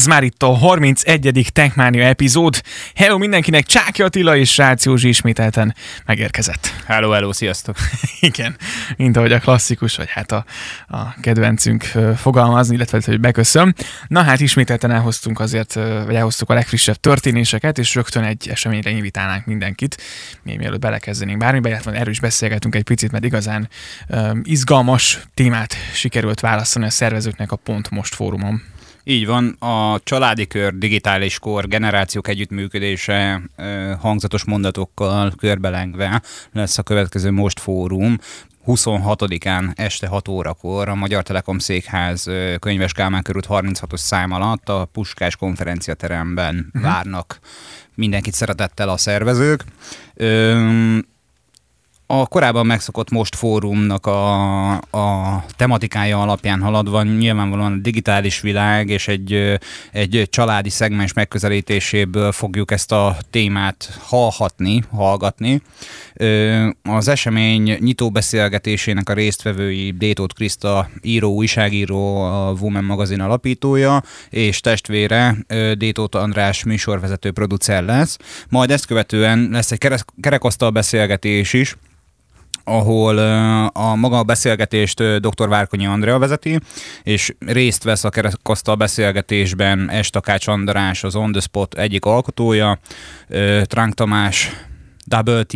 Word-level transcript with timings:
Ez 0.00 0.06
már 0.06 0.22
itt 0.22 0.42
a 0.42 0.46
31. 0.46 1.46
Tankmania 1.52 2.04
epizód. 2.04 2.62
Hello 2.94 3.18
mindenkinek, 3.18 3.66
Csáki 3.66 4.02
Attila 4.02 4.36
és 4.36 4.52
Srác 4.52 4.84
Józsi 4.84 5.08
ismételten 5.08 5.74
megérkezett. 6.06 6.72
Hello, 6.86 7.10
hello, 7.10 7.32
sziasztok! 7.32 7.76
Igen, 8.20 8.56
mint 8.96 9.16
ahogy 9.16 9.32
a 9.32 9.38
klasszikus, 9.38 9.96
vagy 9.96 10.08
hát 10.10 10.32
a, 10.32 10.44
a 10.88 11.14
kedvencünk 11.20 11.82
fogalmazni, 12.16 12.74
illetve 12.74 13.00
hogy 13.04 13.20
beköszön. 13.20 13.74
Na 14.06 14.22
hát 14.22 14.40
ismételten 14.40 14.90
elhoztunk 14.90 15.40
azért, 15.40 15.74
vagy 16.04 16.14
elhoztuk 16.14 16.50
a 16.50 16.54
legfrissebb 16.54 16.96
történéseket, 16.96 17.78
és 17.78 17.94
rögtön 17.94 18.22
egy 18.24 18.48
eseményre 18.48 18.90
invitálnánk 18.90 19.46
mindenkit, 19.46 20.02
még 20.42 20.58
mielőtt 20.58 20.80
belekezdenénk 20.80 21.38
bármibe, 21.38 21.68
illetve 21.68 21.92
erről 21.92 22.12
is 22.12 22.20
beszélgetünk 22.20 22.74
egy 22.74 22.84
picit, 22.84 23.12
mert 23.12 23.24
igazán 23.24 23.68
um, 24.08 24.40
izgalmas 24.44 25.20
témát 25.34 25.74
sikerült 25.92 26.40
választani 26.40 26.84
a 26.84 26.90
szervezőknek 26.90 27.52
a 27.52 27.56
Pont 27.56 27.90
Most 27.90 28.14
fórumon. 28.14 28.62
Így 29.04 29.26
van, 29.26 29.48
a 29.48 30.00
családi 30.02 30.46
kör, 30.46 30.78
digitális 30.78 31.38
kor, 31.38 31.66
generációk 31.68 32.28
együttműködése 32.28 33.42
hangzatos 34.00 34.44
mondatokkal 34.44 35.32
körbelengve 35.36 36.22
lesz 36.52 36.78
a 36.78 36.82
következő 36.82 37.30
Most 37.30 37.60
Fórum. 37.60 38.18
26-án 38.66 39.78
este 39.78 40.06
6 40.06 40.28
órakor 40.28 40.88
a 40.88 40.94
Magyar 40.94 41.22
Telekom 41.22 41.58
Székház 41.58 42.30
Könyves 42.58 42.92
Kálmán 42.92 43.22
körút 43.22 43.46
36-os 43.48 43.96
szám 43.96 44.32
alatt 44.32 44.68
a 44.68 44.88
Puskás 44.92 45.36
konferenciateremben 45.36 46.66
uh-huh. 46.66 46.90
várnak 46.90 47.38
mindenkit 47.94 48.34
szeretettel 48.34 48.88
a 48.88 48.96
szervezők 48.96 49.64
a 52.12 52.26
korábban 52.26 52.66
megszokott 52.66 53.10
Most 53.10 53.36
Fórumnak 53.36 54.06
a, 54.06 54.72
a 54.72 55.44
tematikája 55.56 56.20
alapján 56.20 56.60
haladva 56.60 57.02
nyilvánvalóan 57.02 57.72
a 57.72 57.76
digitális 57.76 58.40
világ 58.40 58.88
és 58.88 59.08
egy, 59.08 59.58
egy 59.92 60.26
családi 60.30 60.68
szegmens 60.68 61.12
megközelítéséből 61.12 62.32
fogjuk 62.32 62.70
ezt 62.70 62.92
a 62.92 63.16
témát 63.30 63.98
hallhatni, 64.02 64.82
hallgatni. 64.92 65.62
Az 66.82 67.08
esemény 67.08 67.76
nyitó 67.80 68.10
beszélgetésének 68.10 69.08
a 69.08 69.12
résztvevői 69.12 69.90
Détót 69.90 70.32
Kriszta 70.32 70.88
író, 71.02 71.32
újságíró, 71.32 72.22
a 72.22 72.52
Woman 72.60 72.84
magazin 72.84 73.20
alapítója, 73.20 74.02
és 74.30 74.60
testvére 74.60 75.36
Détót 75.74 76.14
András 76.14 76.64
műsorvezető 76.64 77.30
producer 77.30 77.84
lesz. 77.84 78.16
Majd 78.48 78.70
ezt 78.70 78.86
követően 78.86 79.48
lesz 79.50 79.72
egy 79.72 79.88
kerekasztal 80.20 80.70
beszélgetés 80.70 81.52
is, 81.52 81.76
ahol 82.64 83.18
a 83.68 83.94
maga 83.94 84.18
a 84.18 84.22
beszélgetést 84.22 85.02
dr. 85.18 85.48
Várkonyi 85.48 85.86
Andrea 85.86 86.18
vezeti, 86.18 86.58
és 87.02 87.34
részt 87.38 87.82
vesz 87.82 88.04
a 88.04 88.08
kerekasztal 88.08 88.74
beszélgetésben 88.74 89.90
Estakács 89.90 90.46
András, 90.46 91.04
az 91.04 91.16
On 91.16 91.32
The 91.32 91.40
Spot 91.40 91.74
egyik 91.74 92.04
alkotója, 92.04 92.78
Tránk 93.64 93.94
Tamás, 93.94 94.50
Double 95.04 95.42
T, 95.42 95.54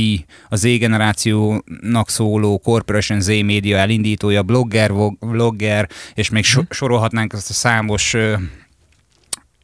a 0.49 0.57
Z 0.57 0.63
generációnak 0.63 2.09
szóló 2.09 2.59
Corporation 2.59 3.21
Z 3.21 3.27
média 3.27 3.77
elindítója, 3.77 4.43
blogger, 4.43 4.93
vlogger, 5.19 5.89
és 6.15 6.31
még 6.31 6.45
so- 6.45 6.63
mhm. 6.63 6.73
sorolhatnánk 6.73 7.33
ezt 7.33 7.51
a 7.51 7.53
számos 7.53 8.17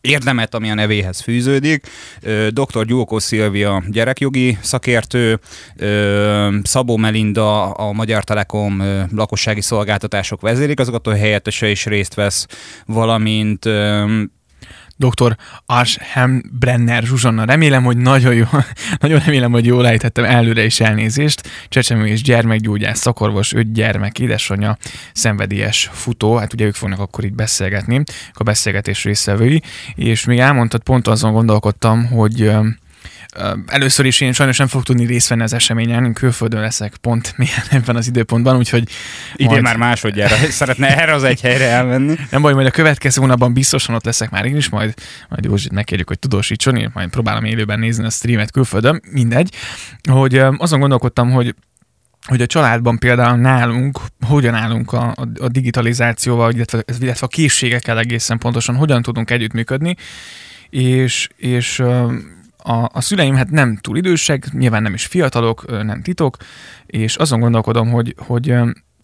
érdemet, 0.00 0.54
ami 0.54 0.70
a 0.70 0.74
nevéhez 0.74 1.20
fűződik. 1.20 1.86
Dr. 2.48 2.84
Gyulkó 2.84 3.18
Szilvia 3.18 3.82
gyerekjogi 3.88 4.58
szakértő, 4.62 5.40
Szabó 6.62 6.96
Melinda 6.96 7.70
a 7.70 7.92
Magyar 7.92 8.24
Telekom 8.24 8.82
lakossági 9.14 9.60
szolgáltatások 9.60 10.40
vezérigazgató 10.40 11.10
helyettese 11.10 11.68
is 11.68 11.86
részt 11.86 12.14
vesz, 12.14 12.46
valamint 12.86 13.64
dr. 15.00 15.36
Arshem 15.66 16.42
Brenner 16.58 17.02
Zsuzsanna. 17.02 17.44
Remélem, 17.44 17.84
hogy 17.84 17.96
nagyon 17.96 18.34
jó, 18.34 18.44
nagyon 19.00 19.18
remélem, 19.24 19.52
hogy 19.52 19.66
jól 19.66 19.86
ejtettem 19.86 20.24
előre 20.24 20.64
is 20.64 20.80
elnézést. 20.80 21.48
Csecsemő 21.68 22.06
és 22.06 22.22
gyermekgyógyász, 22.22 22.98
szakorvos, 22.98 23.52
öt 23.52 23.72
gyermek, 23.72 24.18
édesanyja, 24.18 24.76
szenvedélyes 25.12 25.90
futó, 25.92 26.36
hát 26.36 26.52
ugye 26.52 26.64
ők 26.64 26.74
fognak 26.74 26.98
akkor 26.98 27.24
itt 27.24 27.34
beszélgetni, 27.34 28.02
a 28.32 28.42
beszélgetés 28.42 29.04
részvevői, 29.04 29.62
és 29.94 30.24
még 30.24 30.38
elmondtad, 30.38 30.82
pont 30.82 31.08
azon 31.08 31.32
gondolkodtam, 31.32 32.06
hogy 32.06 32.50
Először 33.66 34.06
is 34.06 34.20
én 34.20 34.32
sajnos 34.32 34.56
nem 34.56 34.66
fogok 34.66 34.86
tudni 34.86 35.06
részt 35.06 35.28
venni 35.28 35.42
az 35.42 35.52
eseményen, 35.52 36.04
én 36.04 36.12
külföldön 36.12 36.60
leszek 36.60 36.96
pont 36.96 37.34
milyen 37.36 37.62
ebben 37.70 37.96
az 37.96 38.06
időpontban, 38.06 38.56
úgyhogy... 38.56 38.88
Idén 39.34 39.50
majd... 39.50 39.62
már 39.62 39.76
másodjára 39.76 40.34
szeretne 40.60 40.98
erre 40.98 41.14
az 41.14 41.24
egy 41.24 41.40
helyre 41.40 41.68
elmenni. 41.68 42.16
Nem 42.30 42.42
baj, 42.42 42.52
majd 42.52 42.66
a 42.66 42.70
következő 42.70 43.20
hónapban 43.20 43.52
biztosan 43.52 43.94
ott 43.94 44.04
leszek 44.04 44.30
már 44.30 44.44
én 44.44 44.56
is, 44.56 44.68
majd, 44.68 44.94
majd 45.28 45.44
Józsit 45.44 45.72
megkérjük, 45.72 46.08
hogy 46.08 46.18
tudósítson, 46.18 46.76
én 46.76 46.90
majd 46.94 47.08
próbálom 47.08 47.44
élőben 47.44 47.78
nézni 47.78 48.04
a 48.04 48.10
streamet 48.10 48.50
külföldön, 48.50 49.02
mindegy, 49.10 49.54
hogy 50.10 50.42
azon 50.56 50.80
gondolkodtam, 50.80 51.30
hogy 51.30 51.54
hogy 52.26 52.42
a 52.42 52.46
családban 52.46 52.98
például 52.98 53.36
nálunk, 53.36 54.00
hogyan 54.26 54.54
állunk 54.54 54.92
a, 54.92 55.08
a, 55.16 55.28
a 55.38 55.48
digitalizációval, 55.48 56.52
illetve, 56.52 56.82
illetve 57.00 57.26
a 57.26 57.28
készségekkel 57.28 57.98
egészen 57.98 58.38
pontosan, 58.38 58.74
hogyan 58.74 59.02
tudunk 59.02 59.30
együttműködni, 59.30 59.96
és, 60.70 61.28
és 61.36 61.82
a, 62.62 62.88
a 62.92 63.00
szüleim 63.00 63.34
hát 63.34 63.50
nem 63.50 63.76
túl 63.76 63.96
idősek, 63.96 64.52
nyilván 64.52 64.82
nem 64.82 64.94
is 64.94 65.06
fiatalok, 65.06 65.84
nem 65.84 66.02
titok, 66.02 66.36
és 66.86 67.16
azon 67.16 67.40
gondolkodom, 67.40 67.90
hogy, 67.90 68.14
hogy 68.18 68.50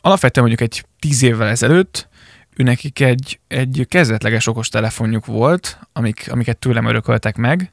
alapvetően 0.00 0.46
mondjuk 0.48 0.60
egy 0.60 0.84
tíz 0.98 1.22
évvel 1.22 1.48
ezelőtt 1.48 2.08
ő 2.56 2.62
nekik 2.62 3.00
egy, 3.00 3.40
egy 3.48 3.86
kezdetleges 3.88 4.46
okos 4.46 4.68
telefonjuk 4.68 5.26
volt, 5.26 5.78
amik, 5.92 6.26
amiket 6.30 6.58
tőlem 6.58 6.86
örököltek 6.86 7.36
meg, 7.36 7.72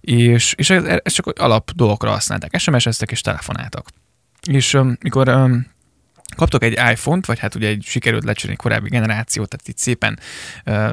és, 0.00 0.54
és 0.56 0.70
ez, 0.70 0.84
ez 1.02 1.12
csak 1.12 1.26
alap 1.38 1.70
dolgokra 1.70 2.10
használták. 2.10 2.58
SMS-eztek 2.58 3.10
és 3.10 3.20
telefonáltak. 3.20 3.88
És 4.50 4.78
mikor 5.00 5.28
kaptok 6.34 6.62
egy 6.62 6.72
iPhone-t, 6.72 7.26
vagy 7.26 7.38
hát 7.38 7.54
ugye 7.54 7.68
egy 7.68 7.84
sikerült 7.86 8.24
lecserélni 8.24 8.56
korábbi 8.56 8.88
generációt, 8.88 9.48
tehát 9.48 9.68
itt 9.68 9.78
szépen 9.78 10.18
uh, 10.66 10.90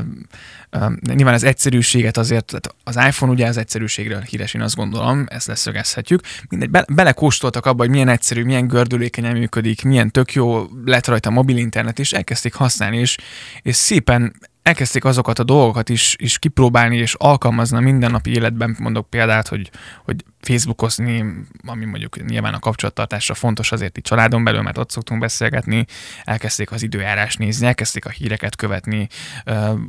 uh, 0.72 1.16
nyilván 1.16 1.34
az 1.34 1.44
egyszerűséget 1.44 2.18
azért, 2.18 2.46
tehát 2.46 2.76
az 2.84 2.96
iPhone 3.08 3.32
ugye 3.32 3.48
az 3.48 3.58
egyszerűségről 3.58 4.22
híres, 4.22 4.54
én 4.54 4.62
azt 4.62 4.76
gondolom, 4.76 5.26
ezt 5.30 5.48
leszögezhetjük. 5.48 6.22
Mindegy, 6.50 6.70
be, 6.70 6.86
belekóstoltak 6.94 7.66
abba, 7.66 7.82
hogy 7.82 7.90
milyen 7.92 8.08
egyszerű, 8.08 8.44
milyen 8.44 8.68
gördülékenyen 8.68 9.38
működik, 9.38 9.84
milyen 9.84 10.12
tök 10.12 10.34
jó 10.34 10.68
lett 10.86 11.08
rajta 11.08 11.30
a 11.30 11.34
mobil 11.34 11.58
internet, 11.58 12.00
és 12.00 12.14
elkezdték 12.14 12.54
használni, 12.54 12.98
és, 12.98 13.18
és 13.62 13.76
szépen 13.76 14.34
elkezdték 14.64 15.06
azokat 15.06 15.40
a 15.40 15.44
dolgokat 15.44 15.90
is, 15.90 16.16
is 16.20 16.40
kipróbálni 16.40 16.98
és 16.98 17.14
alkalmazni 17.14 17.78
a 17.78 17.80
mindennapi 17.80 18.32
életben, 18.32 18.76
mondok 18.80 19.10
példát, 19.10 19.48
hogy, 19.48 19.72
hogy 20.06 20.24
Facebookozni, 20.42 21.26
ami 21.66 21.86
mondjuk 21.86 22.26
nyilván 22.26 22.54
a 22.54 22.60
kapcsolattartásra 22.60 23.34
fontos 23.34 23.72
azért 23.72 23.98
itt 23.98 24.04
családon 24.04 24.44
belül, 24.44 24.62
mert 24.62 24.78
ott 24.78 24.92
szoktunk 24.92 25.20
beszélgetni, 25.20 25.86
elkezdték 26.24 26.72
az 26.72 26.84
időjárás 26.84 27.36
nézni, 27.36 27.68
elkezdték 27.68 28.06
a 28.06 28.10
híreket 28.10 28.56
követni, 28.56 29.08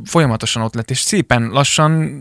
folyamatosan 0.05 0.63
ott 0.63 0.75
lett, 0.75 0.91
és 0.91 0.99
szépen 0.99 1.49
lassan 1.49 2.21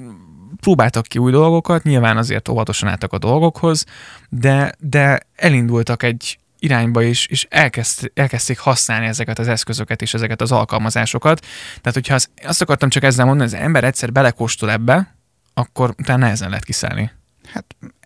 próbáltak 0.59 1.05
ki 1.05 1.17
új 1.17 1.31
dolgokat, 1.31 1.83
nyilván 1.83 2.17
azért 2.17 2.49
óvatosan 2.49 2.89
álltak 2.89 3.13
a 3.13 3.17
dolgokhoz, 3.17 3.85
de, 4.29 4.73
de 4.79 5.19
elindultak 5.35 6.03
egy, 6.03 6.39
irányba 6.61 7.01
is, 7.01 7.25
és 7.25 7.47
elkezd, 7.49 8.11
elkezdték 8.13 8.59
használni 8.59 9.05
ezeket 9.05 9.39
az 9.39 9.47
eszközöket 9.47 10.01
és 10.01 10.13
ezeket 10.13 10.41
az 10.41 10.51
alkalmazásokat. 10.51 11.45
Tehát, 11.65 11.93
hogyha 11.93 12.13
az, 12.13 12.29
azt 12.43 12.61
akartam 12.61 12.89
csak 12.89 13.03
ezzel 13.03 13.25
mondani, 13.25 13.49
hogy 13.49 13.59
az 13.59 13.65
ember 13.65 13.83
egyszer 13.83 14.11
belekóstol 14.11 14.71
ebbe, 14.71 15.15
akkor 15.53 15.93
utána 15.97 16.19
nehezen 16.19 16.49
lehet 16.49 16.63
kiszállni. 16.63 17.11
Hát 17.53 17.65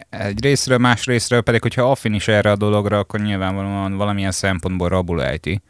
egy 0.09 0.43
részről, 0.43 0.77
más 0.77 1.05
részről 1.05 1.41
pedig, 1.41 1.61
hogyha 1.61 1.91
affinis 1.91 2.27
erre 2.27 2.51
a 2.51 2.55
dologra, 2.55 2.97
akkor 2.97 3.19
nyilvánvalóan 3.19 3.95
valamilyen 3.97 4.31
szempontból 4.31 4.89
rabul 4.89 5.23
ejti. 5.23 5.61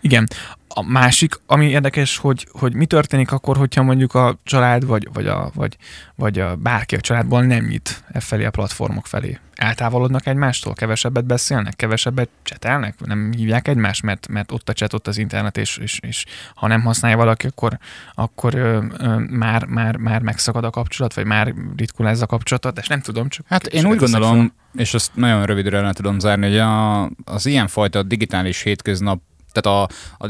Igen. 0.00 0.28
A 0.68 0.82
másik, 0.82 1.34
ami 1.46 1.68
érdekes, 1.68 2.16
hogy, 2.16 2.48
hogy 2.50 2.74
mi 2.74 2.86
történik 2.86 3.32
akkor, 3.32 3.56
hogyha 3.56 3.82
mondjuk 3.82 4.14
a 4.14 4.38
család, 4.44 4.86
vagy, 4.86 5.08
vagy, 5.12 5.26
a, 5.26 5.50
vagy, 5.54 5.76
vagy 6.14 6.38
a 6.38 6.56
bárki 6.56 6.94
a 6.94 7.00
családból 7.00 7.42
nem 7.42 7.64
nyit 7.64 8.04
e 8.12 8.20
felé 8.20 8.44
a 8.44 8.50
platformok 8.50 9.06
felé. 9.06 9.38
Eltávolodnak 9.58 10.26
egymástól, 10.26 10.74
kevesebbet 10.74 11.24
beszélnek, 11.24 11.76
kevesebbet 11.76 12.28
csetelnek, 12.42 12.94
nem 13.04 13.32
hívják 13.36 13.68
egymást, 13.68 14.02
mert, 14.02 14.28
mert 14.28 14.52
ott 14.52 14.68
a 14.68 14.72
chat, 14.72 14.92
ott 14.92 15.06
az 15.06 15.18
internet, 15.18 15.56
és, 15.56 15.76
és, 15.76 15.98
és 16.02 16.24
ha 16.54 16.66
nem 16.66 16.80
használja 16.80 17.16
valaki, 17.16 17.46
akkor, 17.46 17.78
akkor 18.14 18.54
ö, 18.54 18.84
ö, 18.98 19.18
már, 19.18 19.64
már, 19.64 19.96
már 19.96 20.22
megszakad 20.22 20.64
a 20.64 20.70
kapcsolat, 20.70 21.14
vagy 21.14 21.24
már 21.24 21.54
ritkul 21.76 22.08
ez 22.08 22.22
a 22.22 22.26
kapcsolat, 22.26 22.78
és 22.78 22.86
nem 22.86 23.00
tudom, 23.00 23.28
csak... 23.28 23.46
Hát 23.48 23.66
én 23.66 23.86
úgy 23.86 23.98
gondolom, 23.98 24.52
és 24.74 24.94
azt 24.94 25.10
nagyon 25.14 25.46
rövidre 25.46 25.80
le 25.80 25.92
tudom 25.92 26.18
zárni, 26.18 26.46
hogy 26.46 26.58
a, 26.58 27.02
az 27.24 27.46
ilyenfajta 27.46 28.02
digitális 28.02 28.62
hétköznap 28.62 29.20
tehát 29.52 29.88
a, 29.88 29.88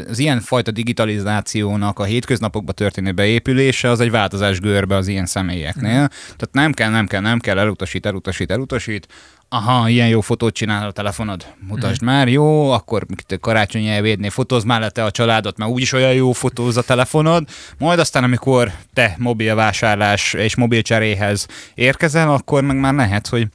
az 0.09 0.19
ilyen 0.19 0.41
fajta 0.41 0.70
digitalizációnak 0.70 1.99
a 1.99 2.05
hétköznapokba 2.05 2.73
történő 2.73 3.12
beépülése 3.12 3.91
az 3.91 4.00
egy 4.00 4.11
változás 4.11 4.61
görbe 4.61 4.97
az 4.97 5.09
ilyen 5.09 5.26
személyeknél. 5.26 6.00
Mm. 6.00 6.05
Tehát 6.23 6.49
nem 6.53 6.73
kell, 6.73 6.91
nem 6.91 7.06
kell, 7.06 7.20
nem 7.20 7.38
kell, 7.38 7.59
elutasít, 7.59 8.06
elutasít, 8.06 8.50
elutasít. 8.50 9.06
aha, 9.49 9.88
ilyen 9.88 10.09
jó 10.09 10.20
fotót 10.20 10.55
csinál 10.55 10.87
a 10.87 10.93
telefonod, 10.93 11.47
mutasd 11.69 12.03
mm. 12.03 12.06
már, 12.06 12.29
jó, 12.29 12.70
akkor 12.70 13.06
karácsonyi 13.41 13.88
elvédnél 13.88 14.31
fotóz 14.31 14.65
már 14.65 14.81
le 14.81 14.91
te 14.91 15.05
a 15.05 15.11
családot, 15.11 15.59
mert 15.59 15.71
úgyis 15.71 15.93
olyan 15.93 16.12
jó 16.12 16.32
fotóz 16.32 16.76
a 16.76 16.82
telefonod, 16.82 17.49
majd 17.79 17.99
aztán, 17.99 18.25
amikor 18.25 18.73
te 18.93 19.14
mobilvásárlás 19.19 20.32
és 20.32 20.56
mobilcseréhez 20.56 21.47
érkezel, 21.75 22.32
akkor 22.32 22.62
meg 22.62 22.76
már 22.76 22.94
lehet, 22.94 23.26
hogy 23.26 23.49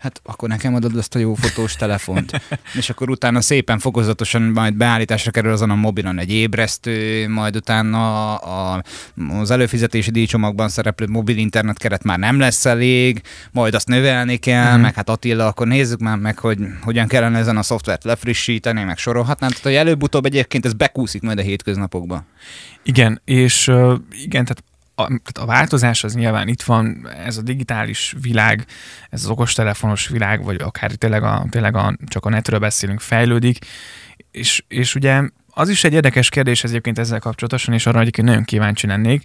hát 0.00 0.20
akkor 0.24 0.48
nekem 0.48 0.74
adod 0.74 0.96
azt 0.96 1.14
a 1.14 1.18
jó 1.18 1.34
fotós 1.34 1.76
telefont. 1.76 2.40
és 2.78 2.90
akkor 2.90 3.10
utána 3.10 3.40
szépen 3.40 3.78
fokozatosan 3.78 4.42
majd 4.42 4.74
beállításra 4.74 5.30
kerül 5.30 5.52
azon 5.52 5.70
a 5.70 5.74
mobilon 5.74 6.18
egy 6.18 6.32
ébresztő, 6.32 7.28
majd 7.28 7.56
utána 7.56 8.34
a, 8.36 8.82
az 9.30 9.50
előfizetési 9.50 10.10
díjcsomagban 10.10 10.68
szereplő 10.68 11.06
mobil 11.06 11.36
internet 11.36 11.78
keret 11.78 12.04
már 12.04 12.18
nem 12.18 12.38
lesz 12.38 12.64
elég, 12.64 13.22
majd 13.52 13.74
azt 13.74 13.88
növelni 13.88 14.36
kell, 14.36 14.76
mm. 14.76 14.80
meg 14.80 14.94
hát 14.94 15.08
Attila, 15.08 15.46
akkor 15.46 15.66
nézzük 15.66 15.98
már 15.98 16.16
meg, 16.16 16.38
hogy 16.38 16.58
hogyan 16.82 17.06
kellene 17.06 17.38
ezen 17.38 17.56
a 17.56 17.62
szoftvert 17.62 18.04
lefrissíteni, 18.04 18.82
meg 18.82 18.98
sorolhatnám. 18.98 19.50
Tehát, 19.50 19.64
hogy 19.64 19.74
előbb-utóbb 19.74 20.24
egyébként 20.24 20.64
ez 20.64 20.72
bekúszik 20.72 21.22
majd 21.22 21.38
a 21.38 21.42
hétköznapokba. 21.42 22.24
Igen, 22.82 23.20
és 23.24 23.68
uh, 23.68 23.94
igen, 24.10 24.44
tehát 24.44 24.64
a, 25.00 25.20
a 25.40 25.46
változás 25.46 26.04
az 26.04 26.14
nyilván 26.14 26.48
itt 26.48 26.62
van, 26.62 27.08
ez 27.24 27.36
a 27.36 27.42
digitális 27.42 28.14
világ, 28.20 28.64
ez 29.10 29.22
az 29.22 29.30
okostelefonos 29.30 30.08
világ, 30.08 30.44
vagy 30.44 30.60
akár 30.62 30.90
tényleg, 30.90 31.22
a, 31.22 31.46
tényleg 31.50 31.76
a, 31.76 31.96
csak 32.06 32.24
a 32.24 32.28
netről 32.28 32.58
beszélünk, 32.58 33.00
fejlődik, 33.00 33.58
és, 34.30 34.64
és 34.68 34.94
ugye 34.94 35.22
az 35.50 35.68
is 35.68 35.84
egy 35.84 35.92
érdekes 35.92 36.28
kérdés 36.28 36.64
egyébként 36.64 36.98
ezzel 36.98 37.18
kapcsolatosan, 37.18 37.74
és 37.74 37.86
arra 37.86 38.00
egyébként 38.00 38.28
nagyon 38.28 38.44
kíváncsi 38.44 38.86
lennék, 38.86 39.22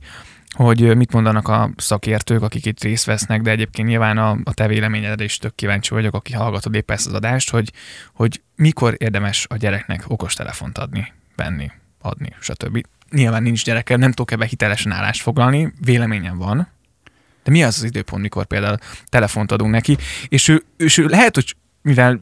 hogy 0.56 0.96
mit 0.98 1.14
mondanak 1.14 1.48
a 1.48 1.70
szakértők, 1.78 2.42
akik 2.42 2.66
itt 2.66 2.84
részt 2.84 3.06
vesznek, 3.06 3.42
de 3.42 3.52
egyébként 3.52 3.88
nyilván 3.88 4.18
a, 4.18 4.38
a 4.44 4.54
te 4.54 4.68
véleményedre 4.68 5.24
is 5.24 5.38
tök 5.38 5.56
kíváncsi 5.56 5.94
vagyok, 5.94 6.14
aki 6.14 6.34
hallgatod 6.34 6.76
épp 6.76 6.92
ezt 6.92 7.08
az 7.08 7.14
adást, 7.14 7.50
hogy, 7.50 7.72
hogy 8.14 8.42
mikor 8.56 8.96
érdemes 8.98 9.46
a 9.50 9.58
gyereknek 9.58 10.04
okostelefont 10.08 10.78
adni, 10.78 11.14
venni, 11.36 11.72
adni, 12.06 12.36
stb 12.40 12.86
nyilván 13.12 13.44
nincs 13.44 13.64
gyerekem, 13.64 14.00
nem 14.00 14.10
tudok 14.12 14.32
ebbe 14.32 14.46
hitelesen 14.46 14.92
állást 14.92 15.22
foglalni, 15.22 15.74
véleményem 15.86 16.38
van, 16.38 16.68
de 17.44 17.52
mi 17.52 17.64
az 17.64 17.78
az 17.78 17.84
időpont, 17.84 18.22
mikor 18.22 18.46
például 18.46 18.78
telefont 19.10 19.52
adunk 19.52 19.72
neki, 19.72 19.98
és 20.28 20.48
ő, 20.48 20.64
és 20.78 20.98
ő 20.98 21.06
lehet, 21.06 21.36
hogy 21.36 21.56
mivel 21.82 22.22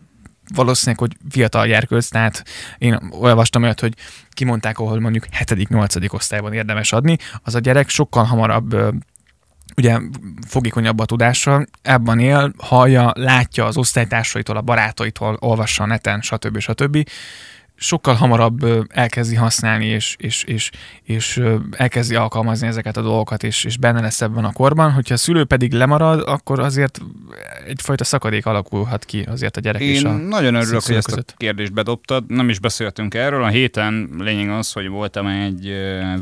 valószínűleg, 0.53 0.99
hogy 0.99 1.17
fiatal 1.29 1.67
gyerkőc, 1.67 2.07
tehát 2.07 2.43
én 2.77 2.99
olvastam 3.09 3.63
olyat, 3.63 3.79
hogy 3.79 3.93
kimondták, 4.29 4.79
ahol 4.79 4.99
mondjuk 4.99 5.25
7.-8. 5.25 6.13
osztályban 6.13 6.53
érdemes 6.53 6.93
adni, 6.93 7.17
az 7.43 7.55
a 7.55 7.59
gyerek 7.59 7.89
sokkal 7.89 8.23
hamarabb 8.23 8.75
ugye 9.75 9.99
fogékonyabb 10.47 10.99
a 10.99 11.05
tudással, 11.05 11.65
ebben 11.81 12.19
él, 12.19 12.53
hallja, 12.57 13.11
látja 13.15 13.65
az 13.65 13.77
osztálytársaitól, 13.77 14.57
a 14.57 14.61
barátaitól, 14.61 15.37
olvassa 15.39 15.83
a 15.83 15.87
neten, 15.87 16.21
stb. 16.21 16.59
stb 16.59 17.07
sokkal 17.75 18.13
hamarabb 18.13 18.87
elkezdi 18.89 19.35
használni, 19.35 19.85
és, 19.85 20.15
és, 20.19 20.43
és, 20.43 20.69
és 21.03 21.41
elkezdi 21.71 22.15
alkalmazni 22.15 22.67
ezeket 22.67 22.97
a 22.97 23.01
dolgokat, 23.01 23.43
és, 23.43 23.63
és 23.63 23.77
benne 23.77 24.01
lesz 24.01 24.21
ebben 24.21 24.45
a 24.45 24.51
korban. 24.51 24.91
Hogyha 24.91 25.13
a 25.13 25.17
szülő 25.17 25.43
pedig 25.43 25.73
lemarad, 25.73 26.23
akkor 26.27 26.59
azért 26.59 27.01
egyfajta 27.67 28.03
szakadék 28.03 28.45
alakulhat 28.45 29.05
ki 29.05 29.21
azért 29.21 29.57
a 29.57 29.59
gyerek 29.59 29.81
Én 29.81 29.93
és 29.93 30.03
a 30.03 30.11
nagyon 30.11 30.55
örülök, 30.55 30.83
hogy 30.83 30.95
ezt 30.95 31.11
a 31.11 31.23
kérdést 31.37 31.73
bedobtad. 31.73 32.23
Nem 32.27 32.49
is 32.49 32.59
beszéltünk 32.59 33.13
erről. 33.13 33.43
A 33.43 33.47
héten 33.47 34.09
lényeg 34.17 34.49
az, 34.49 34.71
hogy 34.71 34.87
voltam 34.87 35.27
egy 35.27 35.67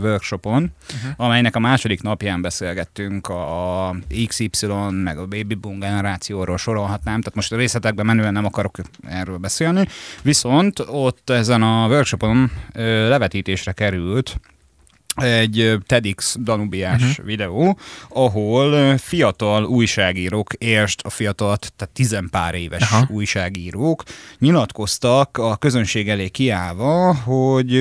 workshopon, 0.01 0.71
uh-huh. 0.95 1.11
amelynek 1.15 1.55
a 1.55 1.59
második 1.59 2.01
napján 2.01 2.41
beszélgettünk 2.41 3.27
a 3.27 3.95
XY, 4.27 4.67
meg 5.03 5.17
a 5.17 5.25
baby 5.25 5.55
boom 5.55 5.79
generációról 5.79 6.57
sorolhatnám, 6.57 7.19
tehát 7.19 7.35
most 7.35 7.51
a 7.51 7.55
részletekben 7.55 8.05
menően 8.05 8.33
nem 8.33 8.45
akarok 8.45 8.77
erről 9.07 9.37
beszélni. 9.37 9.87
Viszont 10.21 10.79
ott 10.79 11.29
ezen 11.41 11.61
a 11.61 11.87
workshopon 11.87 12.51
levetítésre 13.07 13.71
került 13.71 14.39
egy 15.15 15.77
TEDx 15.85 16.35
Danubiás 16.39 17.01
uh-huh. 17.01 17.25
videó, 17.25 17.77
ahol 18.09 18.97
fiatal 18.97 19.63
újságírók, 19.63 20.53
érst 20.53 21.01
a 21.01 21.09
fiatal, 21.09 21.57
tehát 21.57 21.93
tizenpár 21.93 22.55
éves 22.55 22.81
Aha. 22.81 23.07
újságírók 23.09 24.03
nyilatkoztak 24.39 25.37
a 25.37 25.55
közönség 25.55 26.09
elé 26.09 26.27
kiállva, 26.29 27.15
hogy 27.15 27.73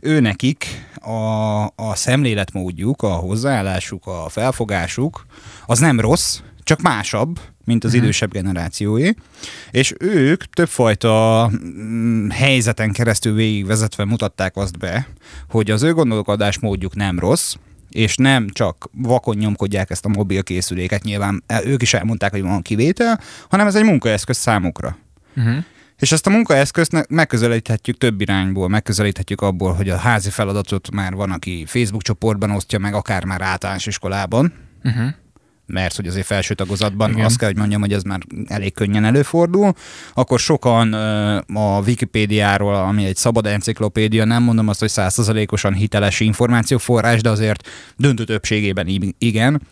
ő 0.00 0.20
nekik 0.20 0.66
a, 0.94 1.62
a 1.64 1.94
szemléletmódjuk, 1.94 3.02
a 3.02 3.12
hozzáállásuk, 3.12 4.06
a 4.06 4.28
felfogásuk 4.28 5.26
az 5.66 5.78
nem 5.78 6.00
rossz, 6.00 6.40
csak 6.64 6.80
másabb, 6.80 7.40
mint 7.64 7.84
az 7.84 7.90
uh-huh. 7.90 8.04
idősebb 8.04 8.32
generációi, 8.32 9.10
és 9.70 9.94
ők 9.98 10.44
többfajta 10.44 11.50
mm, 11.66 12.28
helyzeten 12.28 12.92
keresztül 12.92 13.34
végigvezetve 13.34 14.04
mutatták 14.04 14.56
azt 14.56 14.78
be, 14.78 15.06
hogy 15.48 15.70
az 15.70 15.82
ő 15.82 15.92
gondolkodásmódjuk 15.92 16.94
nem 16.94 17.18
rossz, 17.18 17.54
és 17.90 18.16
nem 18.16 18.48
csak 18.48 18.88
vakon 18.92 19.36
nyomkodják 19.36 19.90
ezt 19.90 20.04
a 20.04 20.08
mobil 20.08 20.42
készüléket, 20.42 21.02
nyilván 21.02 21.42
e, 21.46 21.62
ők 21.64 21.82
is 21.82 21.94
elmondták, 21.94 22.30
hogy 22.30 22.42
van 22.42 22.62
kivétel, 22.62 23.20
hanem 23.48 23.66
ez 23.66 23.74
egy 23.74 23.84
munkaeszköz 23.84 24.36
számukra. 24.36 24.96
Uh-huh. 25.36 25.56
És 25.98 26.12
ezt 26.12 26.26
a 26.26 26.30
munkaeszközt 26.30 27.06
megközelíthetjük 27.08 27.98
több 27.98 28.20
irányból, 28.20 28.68
megközelíthetjük 28.68 29.40
abból, 29.40 29.72
hogy 29.72 29.88
a 29.88 29.96
házi 29.96 30.30
feladatot 30.30 30.90
már 30.90 31.14
van, 31.14 31.30
aki 31.30 31.64
Facebook 31.66 32.02
csoportban 32.02 32.50
osztja 32.50 32.78
meg, 32.78 32.94
akár 32.94 33.24
már 33.24 33.42
általános 33.42 33.86
iskolában, 33.86 34.52
uh-huh 34.84 35.14
mert 35.66 35.96
hogy 35.96 36.06
azért 36.06 36.26
felső 36.26 36.54
tagozatban 36.54 37.10
Igen. 37.10 37.24
azt 37.24 37.38
kell, 37.38 37.48
hogy 37.48 37.58
mondjam, 37.58 37.80
hogy 37.80 37.92
ez 37.92 38.02
már 38.02 38.20
elég 38.46 38.74
könnyen 38.74 39.04
előfordul, 39.04 39.72
akkor 40.14 40.38
sokan 40.38 40.92
a 41.54 41.80
Wikipédiáról, 41.86 42.74
ami 42.74 43.04
egy 43.04 43.16
szabad 43.16 43.46
enciklopédia, 43.46 44.24
nem 44.24 44.42
mondom 44.42 44.68
azt, 44.68 44.80
hogy 44.80 44.88
százszerzalékosan 44.88 45.72
hiteles 45.72 46.20
információforrás, 46.20 47.20
de 47.20 47.30
azért 47.30 47.68
döntő 47.96 48.24
többségében 48.24 49.14
igen. 49.18 49.62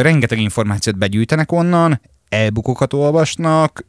Rengeteg 0.00 0.40
információt 0.40 0.98
begyűjtenek 0.98 1.52
onnan, 1.52 2.00
e-bookokat 2.28 2.92
olvasnak, 2.92 3.84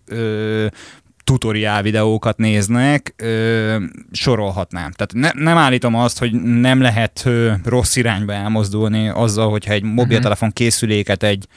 tutoriál 1.32 1.82
videókat 1.82 2.38
néznek, 2.38 3.14
ö, 3.18 3.76
sorolhatnám. 4.12 4.92
Tehát 4.92 5.34
ne, 5.34 5.44
nem 5.44 5.58
állítom 5.58 5.96
azt, 5.96 6.20
hogy 6.20 6.32
nem 6.42 6.82
lehet 6.82 7.22
ö, 7.26 7.52
rossz 7.64 7.96
irányba 7.96 8.34
elmozdulni 8.34 9.08
azzal, 9.08 9.50
hogyha 9.50 9.74
egy 9.74 9.84
mobiltelefon 9.84 10.52
készüléket 10.52 11.24
egy 11.24 11.48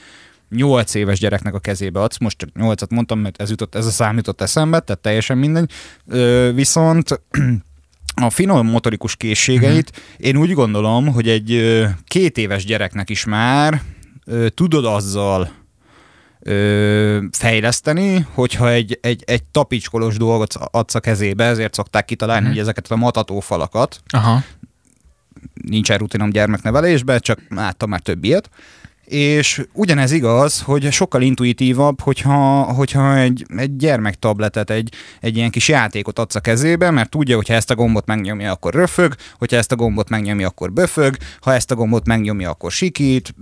8 0.49 0.93
éves 0.93 1.19
gyereknek 1.19 1.53
a 1.53 1.59
kezébe 1.59 2.01
adsz, 2.01 2.17
most 2.17 2.37
csak 2.37 2.49
8-at 2.59 2.89
mondtam, 2.89 3.19
mert 3.19 3.41
ez, 3.41 3.49
jutott, 3.49 3.75
ez 3.75 3.85
a 3.85 3.89
szám 3.89 4.15
jutott 4.15 4.41
eszembe, 4.41 4.79
tehát 4.79 5.01
teljesen 5.01 5.37
mindegy. 5.37 5.71
Ö, 6.07 6.51
viszont 6.53 7.21
a 8.21 8.29
finom 8.29 8.67
motorikus 8.67 9.15
készségeit 9.15 9.89
uh-huh. 9.89 10.27
én 10.27 10.37
úgy 10.37 10.53
gondolom, 10.53 11.07
hogy 11.07 11.29
egy 11.29 11.51
ö, 11.51 11.85
két 12.03 12.37
éves 12.37 12.65
gyereknek 12.65 13.09
is 13.09 13.25
már 13.25 13.81
ö, 14.25 14.49
tudod 14.49 14.85
azzal 14.85 15.64
ö, 16.47 17.23
fejleszteni, 17.31 18.27
hogyha 18.33 18.69
egy, 18.69 18.99
egy, 19.01 19.23
egy 19.25 19.43
tapicskolós 19.43 20.17
dolgot 20.17 20.53
adsz 20.71 20.95
a 20.95 20.99
kezébe, 20.99 21.43
ezért 21.43 21.73
szokták 21.73 22.05
kitalálni, 22.05 22.41
uh-huh. 22.41 22.55
hogy 22.55 22.63
ezeket 22.63 22.91
a 22.91 22.95
matató 22.95 23.39
falakat. 23.39 24.01
Aha. 24.07 24.43
Nincsen 25.53 25.97
rutinom 25.97 26.29
gyermeknevelésben, 26.29 27.19
csak 27.19 27.39
láttam 27.49 27.89
már 27.89 27.99
több 27.99 28.23
ilyet. 28.23 28.49
És 29.05 29.65
ugyanez 29.73 30.11
igaz, 30.11 30.61
hogy 30.61 30.91
sokkal 30.91 31.21
intuitívabb, 31.21 32.01
hogyha, 32.01 32.63
hogyha 32.63 33.17
egy, 33.17 33.45
egy 33.57 33.75
gyermektabletet, 33.75 34.69
egy, 34.69 34.93
egy 35.21 35.37
ilyen 35.37 35.49
kis 35.49 35.67
játékot 35.67 36.19
adsz 36.19 36.35
a 36.35 36.39
kezébe, 36.39 36.91
mert 36.91 37.09
tudja, 37.09 37.35
hogy 37.35 37.47
ha 37.47 37.53
ezt 37.53 37.71
a 37.71 37.75
gombot 37.75 38.05
megnyomja, 38.05 38.51
akkor 38.51 38.73
röfög, 38.73 39.15
hogyha 39.37 39.57
ezt 39.57 39.71
a 39.71 39.75
gombot 39.75 40.09
megnyomja, 40.09 40.47
akkor 40.47 40.73
böfög, 40.73 41.17
ha 41.41 41.53
ezt 41.53 41.71
a 41.71 41.75
gombot 41.75 42.05
megnyomja, 42.05 42.49
akkor 42.49 42.71
sikít, 42.71 43.35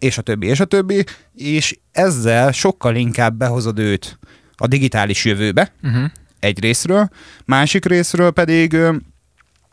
és 0.00 0.18
a 0.18 0.22
többi, 0.22 0.46
és 0.46 0.60
a 0.60 0.64
többi, 0.64 1.04
és 1.34 1.78
ezzel 1.92 2.52
sokkal 2.52 2.96
inkább 2.96 3.36
behozod 3.36 3.78
őt 3.78 4.18
a 4.56 4.66
digitális 4.66 5.24
jövőbe, 5.24 5.72
uh-huh. 5.82 6.04
egy 6.40 6.60
részről, 6.60 7.08
másik 7.44 7.84
részről 7.84 8.30
pedig 8.30 8.76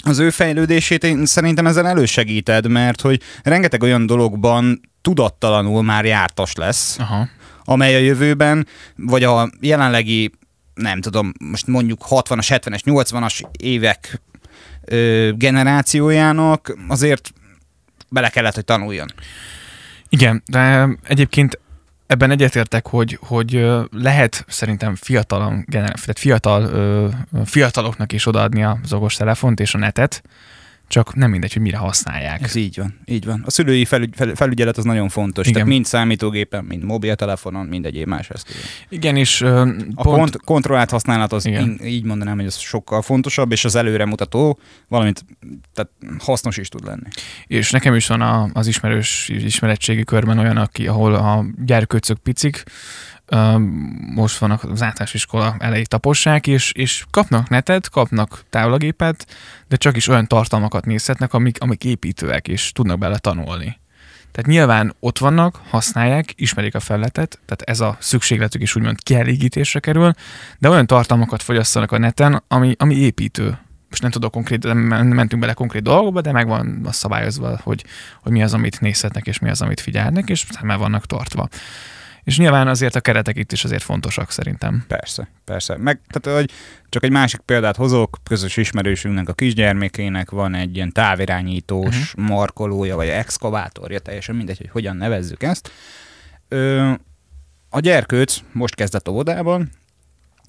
az 0.05 0.19
ő 0.19 0.29
fejlődését 0.29 1.03
én 1.03 1.25
szerintem 1.25 1.67
ezzel 1.67 1.87
elősegíted, 1.87 2.67
mert 2.67 3.01
hogy 3.01 3.21
rengeteg 3.43 3.83
olyan 3.83 4.05
dologban 4.05 4.81
tudattalanul 5.01 5.83
már 5.83 6.05
jártas 6.05 6.55
lesz, 6.55 6.99
Aha. 6.99 7.27
amely 7.63 7.95
a 7.95 7.99
jövőben, 7.99 8.67
vagy 8.95 9.23
a 9.23 9.49
jelenlegi, 9.59 10.31
nem 10.73 11.01
tudom, 11.01 11.31
most 11.39 11.67
mondjuk 11.67 12.05
60-as, 12.09 12.59
70-es, 12.63 12.79
80-as 12.85 13.41
évek 13.59 14.21
ö, 14.85 15.29
generációjának 15.35 16.77
azért 16.87 17.33
bele 18.09 18.29
kellett, 18.29 18.55
hogy 18.55 18.65
tanuljon. 18.65 19.07
Igen, 20.09 20.43
de 20.45 20.89
egyébként 21.03 21.59
ebben 22.07 22.31
egyetértek, 22.31 22.87
hogy, 22.87 23.17
hogy 23.21 23.67
lehet 23.91 24.45
szerintem 24.47 24.95
fiatal, 24.95 25.63
tehát 25.69 26.19
fiatal, 26.19 26.69
fiataloknak 27.45 28.11
is 28.11 28.25
odaadni 28.25 28.63
az 28.63 28.93
okos 28.93 29.15
telefont 29.15 29.59
és 29.59 29.73
a 29.73 29.77
netet, 29.77 30.23
csak 30.87 31.15
nem 31.15 31.29
mindegy, 31.29 31.53
hogy 31.53 31.61
mire 31.61 31.77
használják. 31.77 32.41
Ez 32.41 32.55
így 32.55 32.77
van, 32.77 32.99
így 33.05 33.25
van. 33.25 33.43
A 33.45 33.51
szülői 33.51 33.85
felügy, 33.85 34.13
fel, 34.15 34.35
felügyelet 34.35 34.77
az 34.77 34.83
nagyon 34.83 35.09
fontos. 35.09 35.43
Igen. 35.43 35.53
Tehát 35.53 35.69
mind 35.69 35.85
számítógépen, 35.85 36.65
mind 36.65 36.83
mobiltelefonon, 36.83 37.65
mind 37.65 37.85
egyéb 37.85 38.07
más 38.07 38.29
eszközön. 38.29 38.61
Igen, 38.89 39.15
és 39.15 39.41
uh, 39.41 39.49
a 39.95 40.01
pont... 40.01 40.17
kont- 40.17 40.37
kontrollált 40.37 40.89
használat 40.89 41.33
az 41.33 41.45
Igen. 41.45 41.79
így 41.83 42.03
mondanám, 42.03 42.35
hogy 42.35 42.45
ez 42.45 42.57
sokkal 42.57 43.01
fontosabb, 43.01 43.51
és 43.51 43.65
az 43.65 43.75
előremutató, 43.75 44.59
valamint 44.87 45.25
tehát 45.73 45.91
hasznos 46.19 46.57
is 46.57 46.69
tud 46.69 46.85
lenni. 46.85 47.07
És 47.47 47.71
nekem 47.71 47.95
is 47.95 48.07
van 48.07 48.21
a, 48.21 48.49
az 48.53 48.67
ismerős 48.67 49.29
ismeretségi 49.29 50.03
körben 50.03 50.37
olyan, 50.37 50.57
aki, 50.57 50.87
ahol 50.87 51.15
a 51.15 51.45
gyerkőcök 51.65 52.17
picik, 52.17 52.63
most 54.15 54.37
vannak 54.37 54.63
az 54.63 54.81
általános 54.81 55.13
iskola 55.13 55.55
elejé 55.59 55.83
tapossák, 55.83 56.47
és, 56.47 56.71
és 56.71 57.05
kapnak 57.11 57.49
netet, 57.49 57.89
kapnak 57.89 58.43
távlagépet, 58.49 59.27
de 59.67 59.75
csak 59.75 59.95
is 59.95 60.07
olyan 60.07 60.27
tartalmakat 60.27 60.85
nézhetnek, 60.85 61.33
amik, 61.33 61.61
amik 61.61 61.83
építőek, 61.83 62.47
és 62.47 62.71
tudnak 62.71 62.99
bele 62.99 63.17
tanulni. 63.17 63.79
Tehát 64.31 64.51
nyilván 64.51 64.95
ott 64.99 65.17
vannak, 65.17 65.61
használják, 65.69 66.33
ismerik 66.35 66.75
a 66.75 66.79
felletet, 66.79 67.39
tehát 67.45 67.61
ez 67.61 67.79
a 67.79 67.97
szükségletük 67.99 68.61
is 68.61 68.75
úgymond 68.75 69.03
kielégítésre 69.03 69.79
kerül, 69.79 70.13
de 70.59 70.69
olyan 70.69 70.87
tartalmakat 70.87 71.43
fogyasztanak 71.43 71.91
a 71.91 71.97
neten, 71.97 72.43
ami, 72.47 72.75
ami 72.77 72.95
építő. 72.95 73.57
Most 73.89 74.01
nem 74.01 74.11
tudok 74.11 74.31
konkrét, 74.31 74.63
nem 74.63 75.07
mentünk 75.07 75.41
bele 75.41 75.53
konkrét 75.53 75.81
dolgokba, 75.81 76.21
de 76.21 76.31
meg 76.31 76.47
van 76.47 76.81
a 76.85 76.91
szabályozva, 76.91 77.59
hogy, 77.63 77.85
hogy 78.21 78.31
mi 78.31 78.43
az, 78.43 78.53
amit 78.53 78.81
nézhetnek, 78.81 79.27
és 79.27 79.39
mi 79.39 79.49
az, 79.49 79.61
amit 79.61 79.79
figyelnek, 79.79 80.29
és 80.29 80.45
szemmel 80.49 80.77
vannak 80.77 81.05
tartva. 81.05 81.47
És 82.27 82.37
nyilván 82.37 82.67
azért 82.67 82.95
a 82.95 83.01
keretek 83.01 83.37
itt 83.37 83.51
is 83.51 83.63
azért 83.63 83.83
fontosak 83.83 84.31
szerintem. 84.31 84.85
Persze, 84.87 85.27
persze. 85.45 85.77
Meg, 85.77 85.99
tehát, 86.07 86.39
hogy 86.39 86.51
csak 86.89 87.03
egy 87.03 87.11
másik 87.11 87.39
példát 87.39 87.75
hozok, 87.75 88.17
közös 88.23 88.57
ismerősünknek 88.57 89.29
a 89.29 89.33
kisgyermekének 89.33 90.29
van 90.29 90.53
egy 90.53 90.75
ilyen 90.75 90.91
távirányítós 90.91 92.13
uh-huh. 92.13 92.27
markolója, 92.27 92.95
vagy 92.95 93.07
exkavátorja, 93.07 93.99
teljesen 93.99 94.35
mindegy, 94.35 94.57
hogy 94.57 94.69
hogyan 94.69 94.97
nevezzük 94.97 95.43
ezt. 95.43 95.71
Ö, 96.47 96.91
a 97.69 97.79
gyerkőc 97.79 98.37
most 98.51 98.75
kezdett 98.75 99.09
óvodában, 99.09 99.69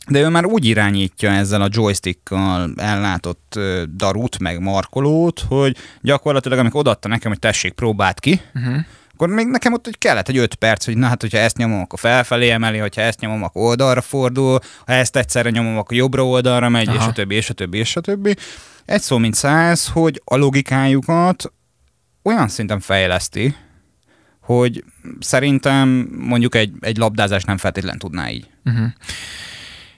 de 0.09 0.21
ő 0.21 0.29
már 0.29 0.45
úgy 0.45 0.65
irányítja 0.65 1.31
ezzel 1.31 1.63
a 1.63 1.69
joystickkal 1.71 2.73
ellátott 2.77 3.59
darut, 3.97 4.39
meg 4.39 4.61
markolót, 4.61 5.41
hogy 5.49 5.77
gyakorlatilag 6.01 6.59
amikor 6.59 6.81
odaadta 6.81 7.09
nekem, 7.09 7.31
hogy 7.31 7.41
tessék, 7.41 7.73
próbált 7.73 8.21
ki, 8.21 8.41
uh-huh 8.55 8.85
akkor 9.19 9.35
még 9.35 9.47
nekem 9.47 9.73
ott 9.73 9.85
hogy 9.85 9.99
kellett 9.99 10.29
egy 10.29 10.37
öt 10.37 10.55
perc, 10.55 10.85
hogy 10.85 10.97
na 10.97 11.07
hát, 11.07 11.21
hogyha 11.21 11.39
ezt 11.39 11.57
nyomom, 11.57 11.81
akkor 11.81 11.99
felfelé 11.99 12.51
emeli, 12.51 12.79
hogyha 12.79 13.01
ezt 13.01 13.21
nyomom, 13.21 13.43
akkor 13.43 13.63
oldalra 13.63 14.01
fordul, 14.01 14.59
ha 14.87 14.93
ezt 14.93 15.17
egyszerre 15.17 15.51
nyomom, 15.51 15.79
akkor 15.79 15.97
jobbra 15.97 16.27
oldalra 16.27 16.69
megy, 16.69 16.89
Aha. 16.89 16.97
és 16.97 17.05
a 17.05 17.13
többi, 17.13 17.35
és 17.35 17.51
a 17.51 17.55
többi, 17.55 17.79
és 17.79 17.97
a 17.97 18.01
többi. 18.01 18.37
Egy 18.85 19.01
szó, 19.01 19.19
mint 19.19 19.35
száz, 19.35 19.89
hogy 19.89 20.23
a 20.25 20.37
logikájukat 20.37 21.53
olyan 22.23 22.49
szinten 22.49 22.81
fejleszti, 22.81 23.55
hogy 24.41 24.85
szerintem 25.21 26.09
mondjuk 26.19 26.55
egy, 26.55 26.73
egy 26.81 26.97
labdázás 26.97 27.45
nem 27.45 27.57
feltétlen 27.57 27.99
tudná 27.99 28.31
így. 28.31 28.51
Uh-huh. 28.65 28.87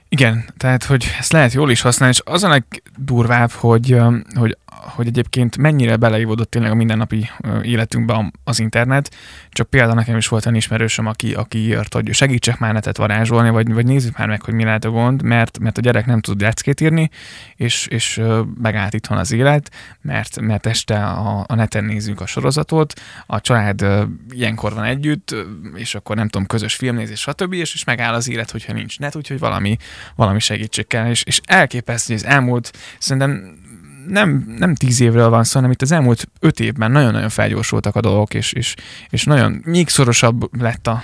Igen, 0.09 0.45
tehát 0.57 0.83
hogy 0.83 1.05
ezt 1.19 1.31
lehet 1.31 1.53
jól 1.53 1.71
is 1.71 1.81
használni, 1.81 2.15
és 2.15 2.33
az 2.33 2.43
a 2.43 2.49
legdurvább, 2.49 3.51
hogy, 3.51 3.97
hogy 4.35 4.57
hogy 4.81 5.07
egyébként 5.07 5.57
mennyire 5.57 5.95
beleívódott 5.95 6.49
tényleg 6.49 6.71
a 6.71 6.75
mindennapi 6.75 7.29
életünkbe 7.61 8.31
az 8.43 8.59
internet. 8.59 9.15
Csak 9.49 9.69
például 9.69 9.93
nekem 9.93 10.17
is 10.17 10.27
volt 10.27 10.47
egy 10.47 10.55
ismerősöm, 10.55 11.05
aki, 11.05 11.33
aki 11.33 11.57
írt, 11.57 11.93
hogy 11.93 12.13
segítsek 12.13 12.59
már 12.59 12.73
netet 12.73 12.97
varázsolni, 12.97 13.49
vagy, 13.49 13.73
vagy 13.73 13.85
nézzük 13.85 14.17
már 14.17 14.27
meg, 14.27 14.41
hogy 14.41 14.53
mi 14.53 14.63
lehet 14.63 14.85
a 14.85 14.89
gond, 14.89 15.21
mert, 15.21 15.59
mert 15.59 15.77
a 15.77 15.81
gyerek 15.81 16.05
nem 16.05 16.19
tud 16.19 16.41
leckét 16.41 16.81
írni, 16.81 17.09
és, 17.55 17.87
és 17.87 18.21
megállt 18.61 18.93
itthon 18.93 19.17
az 19.17 19.31
élet, 19.31 19.71
mert, 20.01 20.39
mert 20.39 20.65
este 20.65 21.03
a, 21.05 21.45
a 21.47 21.55
neten 21.55 21.83
nézzünk 21.83 22.21
a 22.21 22.25
sorozatot, 22.25 22.93
a 23.25 23.41
család 23.41 23.85
ilyenkor 24.29 24.73
van 24.73 24.83
együtt, 24.83 25.35
és 25.75 25.95
akkor 25.95 26.15
nem 26.15 26.27
tudom, 26.27 26.47
közös 26.47 26.75
filmnézés, 26.75 27.19
stb., 27.19 27.53
és, 27.53 27.73
és 27.73 27.83
megáll 27.83 28.13
az 28.13 28.29
élet, 28.29 28.51
hogyha 28.51 28.73
nincs 28.73 28.99
net, 28.99 29.15
úgyhogy 29.15 29.39
valami, 29.39 29.77
valami 30.15 30.39
segítség 30.39 30.87
kell, 30.87 31.09
és, 31.09 31.23
és 31.23 31.41
elképesztő, 31.45 32.13
hogy 32.13 32.23
az 32.23 32.29
elmúlt, 32.29 32.71
szerintem 32.99 33.59
nem, 34.07 34.55
nem 34.57 34.75
tíz 34.75 35.01
évről 35.01 35.29
van 35.29 35.43
szó, 35.43 35.55
hanem 35.55 35.71
itt 35.71 35.81
az 35.81 35.91
elmúlt 35.91 36.27
öt 36.39 36.59
évben 36.59 36.91
nagyon-nagyon 36.91 37.29
felgyorsultak 37.29 37.95
a 37.95 38.01
dolgok, 38.01 38.33
és, 38.33 38.53
és, 38.53 38.75
és 39.09 39.23
nagyon 39.23 39.61
még 39.65 39.89
szorosabb 39.89 40.61
lett 40.61 40.87
a, 40.87 41.03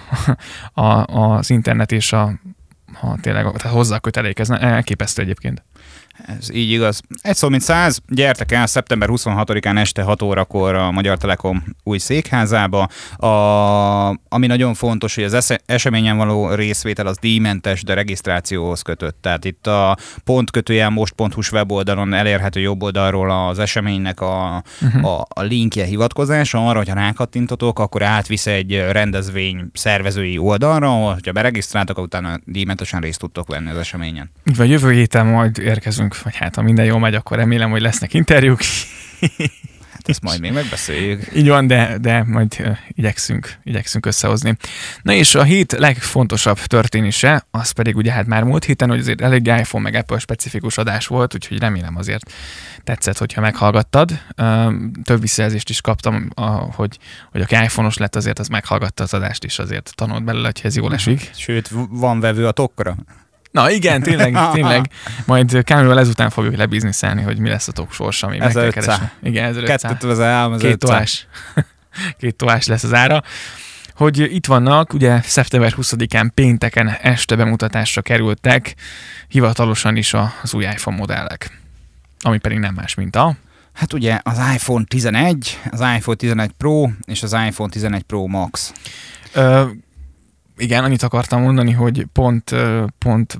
a, 0.81 1.05
az 1.05 1.49
internet 1.49 1.91
és 1.91 2.13
a, 2.13 2.39
ha 2.93 3.17
tényleg 3.21 3.43
tehát 3.43 3.77
hozzá 3.77 3.99
kötelék, 3.99 4.39
ez 4.39 4.49
elképesztő 4.49 5.21
egyébként. 5.21 5.63
Ez 6.25 6.51
így 6.53 6.71
igaz. 6.71 7.01
Egy 7.21 7.35
szó, 7.35 7.49
mint 7.49 7.61
száz, 7.61 7.99
gyertek 8.07 8.51
el 8.51 8.67
szeptember 8.67 9.09
26-án 9.11 9.77
este 9.77 10.01
6 10.01 10.21
órakor 10.21 10.75
a 10.75 10.91
Magyar 10.91 11.17
Telekom 11.17 11.63
új 11.83 11.97
székházába. 11.97 12.87
A, 13.15 13.27
ami 14.07 14.47
nagyon 14.47 14.73
fontos, 14.73 15.15
hogy 15.15 15.23
az 15.23 15.57
eseményen 15.65 16.17
való 16.17 16.49
részvétel 16.49 17.07
az 17.07 17.17
díjmentes, 17.17 17.83
de 17.83 17.93
regisztrációhoz 17.93 18.81
kötött. 18.81 19.17
Tehát 19.21 19.45
itt 19.45 19.67
a 19.67 19.97
pontkötőjel 20.23 20.89
most.hu 20.89 21.41
weboldalon 21.51 22.13
elérhető 22.13 22.59
jobb 22.59 22.83
oldalról 22.83 23.31
az 23.31 23.59
eseménynek 23.59 24.21
a, 24.21 24.63
uh-huh. 24.81 25.05
a, 25.05 25.25
a 25.29 25.41
linkje 25.41 25.85
hivatkozása 25.85 26.67
arra, 26.67 26.77
hogyha 26.77 26.95
rákattintotok, 26.95 27.79
akkor 27.79 28.01
átvisz 28.01 28.47
egy 28.47 28.85
rendezvény 28.91 29.69
szervezői 29.73 30.37
oldalra, 30.37 30.87
ahol, 30.87 31.17
ha 31.25 31.31
beregisztráltak, 31.31 31.97
utána 31.97 32.39
díjmentesen 32.45 33.01
részt 33.01 33.19
tudtok 33.19 33.47
venni 33.47 33.69
az 33.69 33.77
eseményen. 33.77 34.31
Vagy 34.55 34.69
jövő 34.69 34.91
héten 34.91 35.25
majd 35.25 35.57
érkezünk 35.57 36.06
beszélünk, 36.07 36.23
vagy 36.23 36.35
hát 36.35 36.55
ha 36.55 36.61
minden 36.61 36.85
jól 36.85 36.99
megy, 36.99 37.15
akkor 37.15 37.37
remélem, 37.37 37.69
hogy 37.69 37.81
lesznek 37.81 38.13
interjúk. 38.13 38.59
Hát 39.91 40.09
ezt 40.09 40.21
majd 40.21 40.39
még 40.39 40.51
megbeszéljük. 40.51 41.35
Így 41.35 41.47
van, 41.47 41.67
de, 41.67 41.97
de 42.01 42.23
majd 42.23 42.77
igyekszünk, 42.87 43.53
igyekszünk 43.63 44.05
összehozni. 44.05 44.57
Na 45.01 45.13
és 45.13 45.35
a 45.35 45.43
hét 45.43 45.71
legfontosabb 45.71 46.57
történése, 46.57 47.45
az 47.51 47.71
pedig 47.71 47.95
ugye 47.95 48.11
hát 48.11 48.25
már 48.25 48.43
múlt 48.43 48.63
héten, 48.63 48.89
hogy 48.89 48.99
azért 48.99 49.21
elég 49.21 49.47
iPhone 49.47 49.83
meg 49.83 49.95
Apple 49.95 50.19
specifikus 50.19 50.77
adás 50.77 51.07
volt, 51.07 51.33
úgyhogy 51.33 51.59
remélem 51.59 51.95
azért 51.95 52.31
tetszett, 52.83 53.17
hogyha 53.17 53.41
meghallgattad. 53.41 54.11
Több 55.03 55.21
visszajelzést 55.21 55.69
is 55.69 55.81
kaptam, 55.81 56.29
hogy, 56.75 56.97
hogy 57.31 57.41
aki 57.41 57.55
iPhone-os 57.55 57.97
lett, 57.97 58.15
azért 58.15 58.39
az 58.39 58.47
meghallgatta 58.47 59.03
az 59.03 59.13
adást 59.13 59.43
is, 59.43 59.59
azért 59.59 59.91
tanult 59.95 60.23
belőle, 60.23 60.45
hogy 60.53 60.61
ez 60.63 60.75
jól 60.75 60.93
esik. 60.93 61.31
Sőt, 61.35 61.69
van 61.89 62.19
vevő 62.19 62.47
a 62.47 62.51
tokkra. 62.51 62.95
Na 63.57 63.71
igen, 63.71 64.01
tényleg, 64.01 64.37
tényleg. 64.53 64.89
Majd 65.25 65.63
Kámilval 65.63 65.99
ezután 65.99 66.29
fogjuk 66.29 66.55
lebizniszelni, 66.55 67.21
hogy 67.21 67.39
mi 67.39 67.49
lesz 67.49 67.67
a 67.67 67.71
tok 67.71 67.91
sorsa, 67.91 68.27
ami 68.27 68.39
ez 68.39 68.53
meg 68.53 68.69
kell 68.69 68.83
keresni. 68.83 69.09
Igen, 69.23 69.45
ez 69.45 69.63
Kettőt 69.63 70.03
az 70.03 70.19
ám, 70.19 70.51
az 70.51 70.61
Két 70.61 70.77
toás. 70.77 71.27
Két 72.19 72.35
toás 72.35 72.65
lesz 72.65 72.83
az 72.83 72.93
ára. 72.93 73.23
Hogy 73.95 74.19
itt 74.19 74.45
vannak, 74.45 74.93
ugye 74.93 75.21
szeptember 75.21 75.73
20-án 75.77 76.29
pénteken 76.33 76.97
este 77.01 77.35
bemutatásra 77.35 78.01
kerültek 78.01 78.75
hivatalosan 79.27 79.95
is 79.95 80.13
az 80.13 80.53
új 80.53 80.63
iPhone 80.63 80.97
modellek. 80.97 81.59
Ami 82.21 82.37
pedig 82.37 82.57
nem 82.57 82.73
más, 82.73 82.95
mint 82.95 83.15
a 83.15 83.35
Hát 83.73 83.93
ugye 83.93 84.19
az 84.23 84.37
iPhone 84.53 84.83
11, 84.87 85.59
az 85.71 85.79
iPhone 85.79 86.17
11 86.17 86.51
Pro 86.57 86.89
és 87.05 87.23
az 87.23 87.33
iPhone 87.47 87.69
11 87.69 88.01
Pro 88.01 88.27
Max. 88.27 88.73
Ö, 89.33 89.65
igen, 90.57 90.83
annyit 90.83 91.03
akartam 91.03 91.41
mondani, 91.41 91.71
hogy 91.71 92.05
pont, 92.13 92.55
pont 92.97 93.39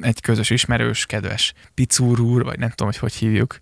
egy 0.00 0.20
közös 0.20 0.50
ismerős, 0.50 1.06
kedves 1.06 1.52
Picúr 1.74 2.20
úr, 2.20 2.44
vagy 2.44 2.58
nem 2.58 2.68
tudom, 2.68 2.86
hogy 2.86 2.98
hogy 2.98 3.14
hívjuk, 3.14 3.58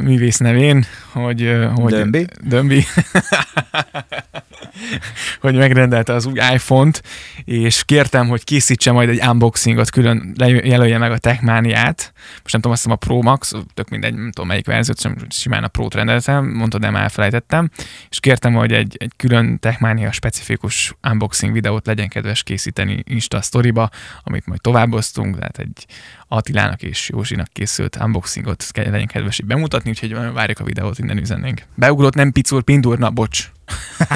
művész 0.00 0.38
nevén, 0.38 0.84
hogy... 1.12 1.56
hogy 1.74 1.92
Dömbi? 1.92 2.26
Dömbi. 2.42 2.84
hogy 5.40 5.54
megrendelte 5.54 6.12
az 6.12 6.26
új 6.26 6.38
iPhone-t, 6.52 7.02
és 7.44 7.84
kértem, 7.84 8.28
hogy 8.28 8.44
készítse 8.44 8.92
majd 8.92 9.08
egy 9.08 9.26
unboxingot, 9.26 9.90
külön 9.90 10.34
jelölje 10.64 10.98
meg 10.98 11.12
a 11.12 11.18
Techmaniát. 11.18 12.12
Most 12.42 12.52
nem 12.52 12.60
tudom, 12.60 12.72
azt 12.72 12.82
hiszem 12.82 12.98
a 13.00 13.06
Pro 13.06 13.22
Max, 13.22 13.52
tök 13.74 13.88
mindegy, 13.88 14.14
nem 14.14 14.30
tudom 14.30 14.48
melyik 14.48 14.66
verziót, 14.66 15.00
sem 15.00 15.16
simán 15.28 15.64
a 15.64 15.68
Pro-t 15.68 15.94
rendeltem, 15.94 16.46
mondtad, 16.46 16.80
nem 16.80 16.96
elfelejtettem, 16.96 17.70
és 18.08 18.20
kértem, 18.20 18.54
hogy 18.54 18.72
egy, 18.72 18.96
egy 18.98 19.12
külön 19.16 19.58
Techmania 19.58 20.12
specifikus 20.12 20.94
unboxing 21.10 21.52
videót 21.52 21.86
legyen 21.86 22.08
kedves 22.08 22.42
készíteni 22.42 23.02
Insta 23.06 23.40
sztoriba, 23.40 23.88
amit 24.22 24.46
majd 24.46 24.60
továbboztunk, 24.60 25.38
tehát 25.38 25.58
egy 25.58 25.86
Attilának 26.32 26.82
és 26.82 27.08
Józsinak 27.08 27.48
készült 27.52 27.96
unboxingot 28.00 28.64
legyen 28.74 29.06
kedves 29.06 29.40
bemutatni, 29.44 29.90
úgyhogy 29.90 30.32
várjuk 30.32 30.58
a 30.58 30.64
videót, 30.64 30.98
innen 30.98 31.18
üzennénk. 31.18 31.62
Beugrott, 31.74 32.14
nem 32.14 32.32
picur, 32.32 32.62
pindurna, 32.62 33.10
bocs. 33.10 33.50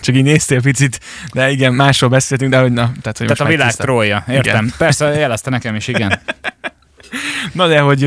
Csak 0.00 0.14
így 0.14 0.22
néztél 0.22 0.62
picit, 0.62 1.00
de 1.32 1.50
igen, 1.50 1.74
másról 1.74 2.10
beszéltünk, 2.10 2.50
de 2.50 2.60
hogy 2.60 2.72
na. 2.72 2.92
Tehát, 3.02 3.18
hogy 3.18 3.26
tehát 3.26 3.40
a 3.40 3.44
világ 3.44 3.72
trója, 3.72 4.24
értem. 4.28 4.64
Igen. 4.64 4.72
Persze, 4.78 5.06
jelezte 5.06 5.50
nekem 5.50 5.74
is, 5.74 5.88
igen. 5.88 6.20
Na 7.52 7.68
de, 7.68 7.80
hogy 7.80 8.02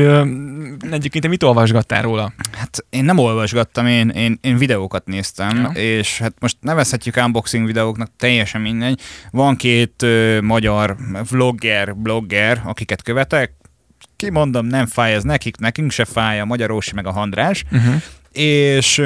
egyébként 0.90 1.20
te 1.20 1.28
mit 1.28 1.42
olvasgattál 1.42 2.02
róla? 2.02 2.32
Hát 2.52 2.84
én 2.90 3.04
nem 3.04 3.18
olvasgattam, 3.18 3.86
én, 3.86 4.08
én, 4.08 4.38
én 4.40 4.56
videókat 4.56 5.06
néztem, 5.06 5.56
ja. 5.56 5.80
és 5.80 6.18
hát 6.18 6.34
most 6.40 6.56
nevezhetjük 6.60 7.16
unboxing 7.16 7.66
videóknak, 7.66 8.10
teljesen 8.16 8.60
mindegy. 8.60 9.00
Van 9.30 9.56
két 9.56 10.02
ö, 10.02 10.40
magyar 10.40 10.96
vlogger, 11.30 11.96
blogger, 11.96 12.62
akiket 12.64 13.02
követek, 13.02 13.52
kimondom, 14.16 14.66
nem 14.66 14.86
fáj 14.86 15.14
ez 15.14 15.22
nekik, 15.22 15.56
nekünk 15.56 15.90
se 15.90 16.04
fáj, 16.04 16.40
a 16.40 16.44
Magyarósi 16.44 16.94
meg 16.94 17.06
a 17.06 17.12
Handrás, 17.12 17.64
Uh-huh. 17.72 17.94
és 18.32 18.98
ö, 18.98 19.04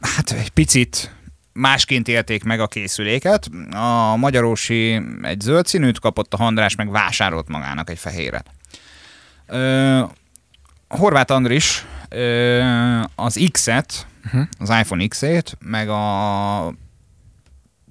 hát 0.00 0.30
egy 0.38 0.50
picit 0.50 1.16
másként 1.58 2.08
élték 2.08 2.44
meg 2.44 2.60
a 2.60 2.66
készüléket. 2.66 3.48
A 3.70 4.16
Magyarósi 4.16 5.02
egy 5.22 5.40
zöld 5.40 5.66
színűt 5.66 6.00
kapott, 6.00 6.34
a 6.34 6.36
Handrás 6.36 6.74
meg 6.74 6.90
vásárolt 6.90 7.48
magának 7.48 7.90
egy 7.90 7.98
fehéret. 7.98 8.50
Ö, 9.46 10.02
Horváth 10.88 11.32
Andris 11.32 11.84
ö, 12.08 13.00
az 13.14 13.48
X-et, 13.52 14.06
Uh-huh. 14.24 14.46
az 14.58 14.68
iPhone 14.68 15.06
X-ét, 15.06 15.56
meg 15.60 15.88
a 15.88 16.74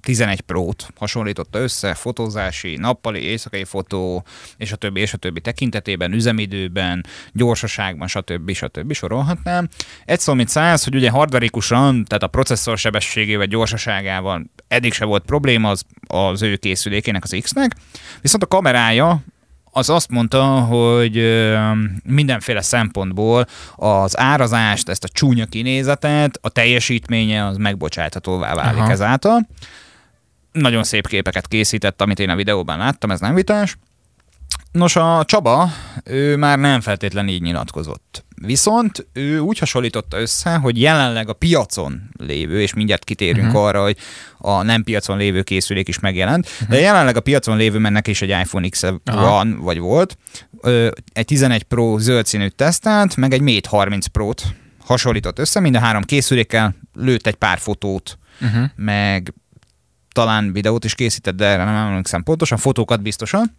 11 0.08 0.40
Pro-t 0.40 0.88
hasonlította 0.96 1.58
össze, 1.58 1.94
fotózási, 1.94 2.76
nappali, 2.76 3.22
éjszakai 3.22 3.64
fotó, 3.64 4.24
és 4.56 4.72
a 4.72 4.76
többi, 4.76 5.00
és 5.00 5.12
a 5.12 5.16
többi 5.16 5.40
tekintetében, 5.40 6.12
üzemidőben, 6.12 7.06
gyorsaságban, 7.32 8.08
stb. 8.08 8.52
stb. 8.52 8.92
sorolhatnám. 8.92 9.68
Egy 10.04 10.20
szó, 10.20 10.34
mint 10.34 10.48
száz, 10.48 10.84
hogy 10.84 10.94
ugye 10.94 11.10
hardverikusan, 11.10 12.04
tehát 12.04 12.22
a 12.22 12.26
processzor 12.26 12.78
sebességével, 12.78 13.46
gyorsaságával 13.46 14.44
eddig 14.68 14.92
se 14.92 15.04
volt 15.04 15.24
probléma 15.24 15.70
az, 15.70 15.82
az 16.06 16.42
ő 16.42 16.56
készülékének, 16.56 17.22
az 17.22 17.36
X-nek, 17.42 17.76
viszont 18.20 18.42
a 18.42 18.46
kamerája 18.46 19.22
az 19.70 19.90
azt 19.90 20.10
mondta, 20.10 20.44
hogy 20.44 21.46
mindenféle 22.04 22.62
szempontból 22.62 23.46
az 23.76 24.18
árazást, 24.18 24.88
ezt 24.88 25.04
a 25.04 25.08
csúnya 25.08 25.46
kinézetet, 25.46 26.38
a 26.40 26.48
teljesítménye 26.48 27.46
az 27.46 27.56
megbocsáthatóvá 27.56 28.54
válik 28.54 28.80
Aha. 28.80 28.90
ezáltal. 28.90 29.46
Nagyon 30.60 30.84
szép 30.84 31.06
képeket 31.08 31.48
készített, 31.48 32.00
amit 32.02 32.18
én 32.18 32.28
a 32.30 32.36
videóban 32.36 32.78
láttam, 32.78 33.10
ez 33.10 33.20
nem 33.20 33.34
vitás. 33.34 33.76
Nos, 34.72 34.96
a 34.96 35.24
Csaba, 35.26 35.68
ő 36.04 36.36
már 36.36 36.58
nem 36.58 36.80
feltétlenül 36.80 37.30
így 37.30 37.42
nyilatkozott. 37.42 38.24
Viszont 38.42 39.06
ő 39.12 39.38
úgy 39.38 39.58
hasonlította 39.58 40.18
össze, 40.20 40.54
hogy 40.56 40.80
jelenleg 40.80 41.28
a 41.28 41.32
piacon 41.32 42.02
lévő, 42.18 42.60
és 42.60 42.74
mindjárt 42.74 43.04
kitérünk 43.04 43.38
Mhm. 43.38 43.46
uh-huh. 43.46 43.64
arra, 43.66 43.82
hogy 43.82 43.96
a 44.38 44.62
nem 44.62 44.82
piacon 44.82 45.16
lévő 45.16 45.42
készülék 45.42 45.88
is 45.88 45.98
megjelent, 45.98 46.46
uh-huh. 46.52 46.68
de 46.68 46.78
jelenleg 46.80 47.16
a 47.16 47.20
piacon 47.20 47.56
lévő 47.56 47.78
mennek 47.78 48.06
is 48.06 48.22
egy 48.22 48.28
iPhone 48.28 48.68
X 48.68 48.82
Aha. 48.82 48.96
van, 49.04 49.58
vagy 49.60 49.78
volt, 49.78 50.18
egy 51.12 51.24
11 51.24 51.62
Pro 51.62 51.98
zöld 51.98 52.26
színűt 52.26 52.54
tesztelt, 52.54 53.16
meg 53.16 53.32
egy 53.32 53.40
Mate 53.40 53.68
30 53.68 54.06
Pro-t 54.06 54.42
hasonlított 54.84 55.38
össze, 55.38 55.60
mind 55.60 55.74
a 55.74 55.78
három 55.78 56.02
készülékkel, 56.02 56.74
lőtt 56.94 57.26
egy 57.26 57.34
pár 57.34 57.58
fotót, 57.58 58.18
Uh-huh. 58.40 58.64
meg 58.76 59.34
talán 60.18 60.52
videót 60.52 60.84
is 60.84 60.94
készített, 60.94 61.36
de 61.36 61.44
erre 61.44 61.64
nem 61.64 61.74
emlékszem 61.74 62.22
pontosan, 62.22 62.58
fotókat 62.58 63.02
biztosan. 63.02 63.54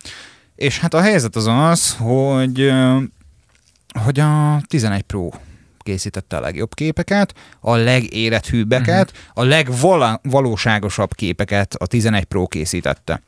És 0.55 0.79
hát 0.79 0.93
a 0.93 1.01
helyzet 1.01 1.35
az 1.35 1.47
az, 1.47 1.95
hogy, 1.95 2.71
hogy 4.03 4.19
a 4.19 4.61
11 4.67 5.01
Pro 5.01 5.29
készítette 5.77 6.37
a 6.37 6.39
legjobb 6.39 6.73
képeket, 6.73 7.33
a 7.59 7.75
legérethűbbeket, 7.75 9.11
uh-huh. 9.11 9.43
a 9.43 9.47
legvalóságosabb 9.47 11.13
képeket 11.13 11.73
a 11.73 11.87
11 11.87 12.23
Pro 12.23 12.47
készítette. 12.47 13.21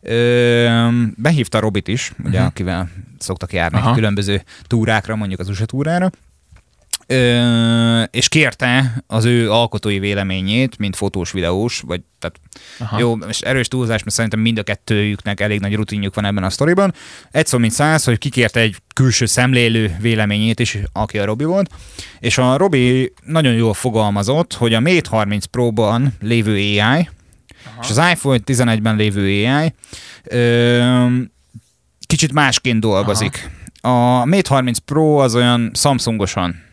Ö, 0.00 0.88
behívta 1.16 1.58
Robit 1.60 1.88
is, 1.88 2.10
ugye, 2.18 2.22
Mhm. 2.22 2.32
uh-huh. 2.34 2.46
akivel 2.46 2.88
szoktak 3.18 3.52
járni 3.52 3.78
Aha. 3.78 3.94
különböző 3.94 4.42
túrákra, 4.66 5.16
mondjuk 5.16 5.40
az 5.40 5.48
USA 5.48 5.64
túrára, 5.64 6.10
Ö, 7.08 8.02
és 8.02 8.28
kérte 8.28 9.02
az 9.06 9.24
ő 9.24 9.50
alkotói 9.50 9.98
véleményét, 9.98 10.78
mint 10.78 10.96
fotós, 10.96 11.32
videós, 11.32 11.80
vagy 11.86 12.00
tehát 12.18 12.40
Aha. 12.78 12.98
jó, 12.98 13.16
és 13.16 13.40
erős 13.40 13.68
túlzás, 13.68 14.02
mert 14.02 14.16
szerintem 14.16 14.40
mind 14.40 14.58
a 14.58 14.62
kettőjüknek 14.62 15.40
elég 15.40 15.60
nagy 15.60 15.74
rutinjuk 15.74 16.14
van 16.14 16.24
ebben 16.24 16.44
a 16.44 16.50
sztoriban. 16.50 16.94
Egy 17.30 17.46
szó 17.46 17.58
mint 17.58 17.72
száz, 17.72 18.04
hogy 18.04 18.18
kikérte 18.18 18.60
egy 18.60 18.76
külső 18.94 19.26
szemlélő 19.26 19.96
véleményét 20.00 20.60
is, 20.60 20.78
aki 20.92 21.18
a 21.18 21.24
Robi 21.24 21.44
volt, 21.44 21.70
és 22.18 22.38
a 22.38 22.56
Robi 22.56 23.12
nagyon 23.24 23.54
jól 23.54 23.74
fogalmazott, 23.74 24.54
hogy 24.54 24.74
a 24.74 24.80
Mate 24.80 25.08
30 25.08 25.44
Pro-ban 25.44 26.14
lévő 26.20 26.54
AI, 26.54 26.80
Aha. 26.80 27.08
és 27.82 27.90
az 27.90 28.00
iPhone 28.12 28.38
11-ben 28.46 28.96
lévő 28.96 29.46
AI 29.46 29.74
ö, 30.24 31.06
kicsit 32.06 32.32
másként 32.32 32.80
dolgozik. 32.80 33.50
Aha. 33.80 34.20
A 34.20 34.24
Mate 34.24 34.48
30 34.48 34.78
Pro 34.78 35.16
az 35.16 35.34
olyan 35.34 35.70
Samsungosan 35.74 36.64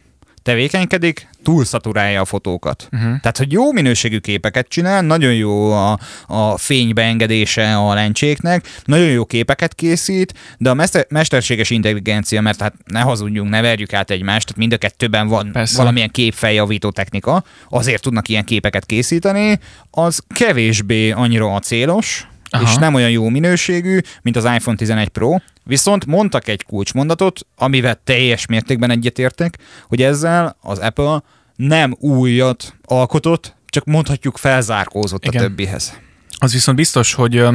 tevékenykedik, 0.44 1.28
túlszaturálja 1.44 2.22
a 2.22 2.26
fotókat. 2.26 2.88
Uh-huh. 2.92 3.20
Tehát, 3.20 3.38
hogy 3.38 3.52
jó 3.52 3.72
minőségű 3.72 4.18
képeket 4.18 4.68
csinál, 4.68 5.02
nagyon 5.02 5.34
jó 5.34 5.72
a, 5.72 6.00
a 6.28 6.58
fénybeengedése 6.58 7.78
a 7.78 7.94
lencséknek, 7.94 8.68
nagyon 8.86 9.10
jó 9.10 9.26
képeket 9.26 9.76
készít, 9.76 10.34
de 10.58 10.70
a 10.70 10.74
mester, 10.74 11.06
mesterséges 11.10 11.70
intelligencia, 11.70 12.42
mert 12.42 12.62
hát 12.62 12.74
ne 12.86 13.00
hazudjunk, 13.00 13.50
ne 13.50 13.62
verjük 13.62 13.94
át 13.94 14.12
egymást, 14.12 14.46
tehát 14.46 14.60
mind 14.60 14.74
a 14.74 14.78
kettőben 14.78 15.28
van 15.28 15.52
Persze. 15.52 15.78
Valamilyen 15.78 16.12
képfeljavító 16.12 16.90
technika, 16.90 17.44
azért 17.70 18.02
tudnak 18.02 18.30
ilyen 18.30 18.46
képeket 18.46 18.86
készíteni, 18.86 19.60
az 19.92 20.24
kevésbé 20.28 21.12
annyira 21.12 21.54
acélos, 21.54 22.22
Aha. 22.22 22.33
Aha. 22.54 22.64
és 22.64 22.76
nem 22.76 22.94
olyan 22.94 23.10
jó 23.10 23.30
minőségű, 23.30 24.00
mint 24.22 24.36
az 24.36 24.44
iPhone 24.44 24.78
11 24.78 25.08
Pro, 25.08 25.36
viszont 25.64 26.06
mondtak 26.06 26.48
egy 26.48 26.64
kulcsmondatot, 26.64 27.48
amivel 27.56 28.00
teljes 28.04 28.46
mértékben 28.46 28.90
egyetértek, 28.90 29.58
hogy 29.88 30.02
ezzel 30.02 30.58
az 30.62 30.80
Apple 30.80 31.24
nem 31.56 31.96
újat 32.00 32.76
alkotott, 32.86 33.56
csak 33.66 33.86
mondhatjuk 33.86 34.38
felzárkózott 34.38 35.26
Igen. 35.26 35.44
a 35.44 35.46
többihez. 35.48 36.00
Az 36.38 36.54
viszont 36.54 36.78
biztos, 36.78 37.14
hogy 37.14 37.46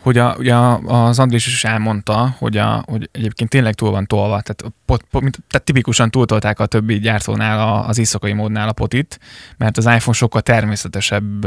hogy 0.00 0.18
a, 0.18 0.34
ugye 0.38 0.54
az 0.86 1.18
Andrés 1.18 1.46
is 1.46 1.64
elmondta, 1.64 2.34
hogy, 2.38 2.56
a, 2.56 2.84
hogy 2.86 3.08
egyébként 3.12 3.50
tényleg 3.50 3.74
túl 3.74 3.90
van 3.90 4.06
tolva, 4.06 4.40
tehát, 4.40 4.74
pot, 4.84 5.04
pot, 5.10 5.22
mint, 5.22 5.38
tehát 5.50 5.66
tipikusan 5.66 6.10
túltolták 6.10 6.60
a 6.60 6.66
többi 6.66 6.98
gyártónál 6.98 7.58
a, 7.58 7.88
az 7.88 7.98
éjszakai 7.98 8.32
módnál 8.32 8.68
a 8.68 8.72
potit, 8.72 9.20
mert 9.56 9.76
az 9.76 9.84
iPhone 9.84 10.16
sokkal 10.16 10.40
természetesebb 10.40 11.46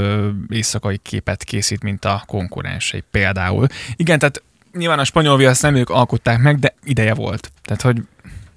éjszakai 0.49 0.97
képet 0.97 1.43
készít, 1.43 1.83
mint 1.83 2.05
a 2.05 2.23
konkurensei 2.25 3.03
például. 3.11 3.67
Igen, 3.95 4.19
tehát 4.19 4.43
nyilván 4.73 4.99
a 4.99 5.03
spanyol 5.03 5.37
viaszt 5.37 5.61
nem 5.61 5.75
ők 5.75 5.89
alkották 5.89 6.39
meg, 6.39 6.59
de 6.59 6.75
ideje 6.83 7.13
volt. 7.13 7.51
Tehát, 7.63 7.81
hogy 7.81 8.01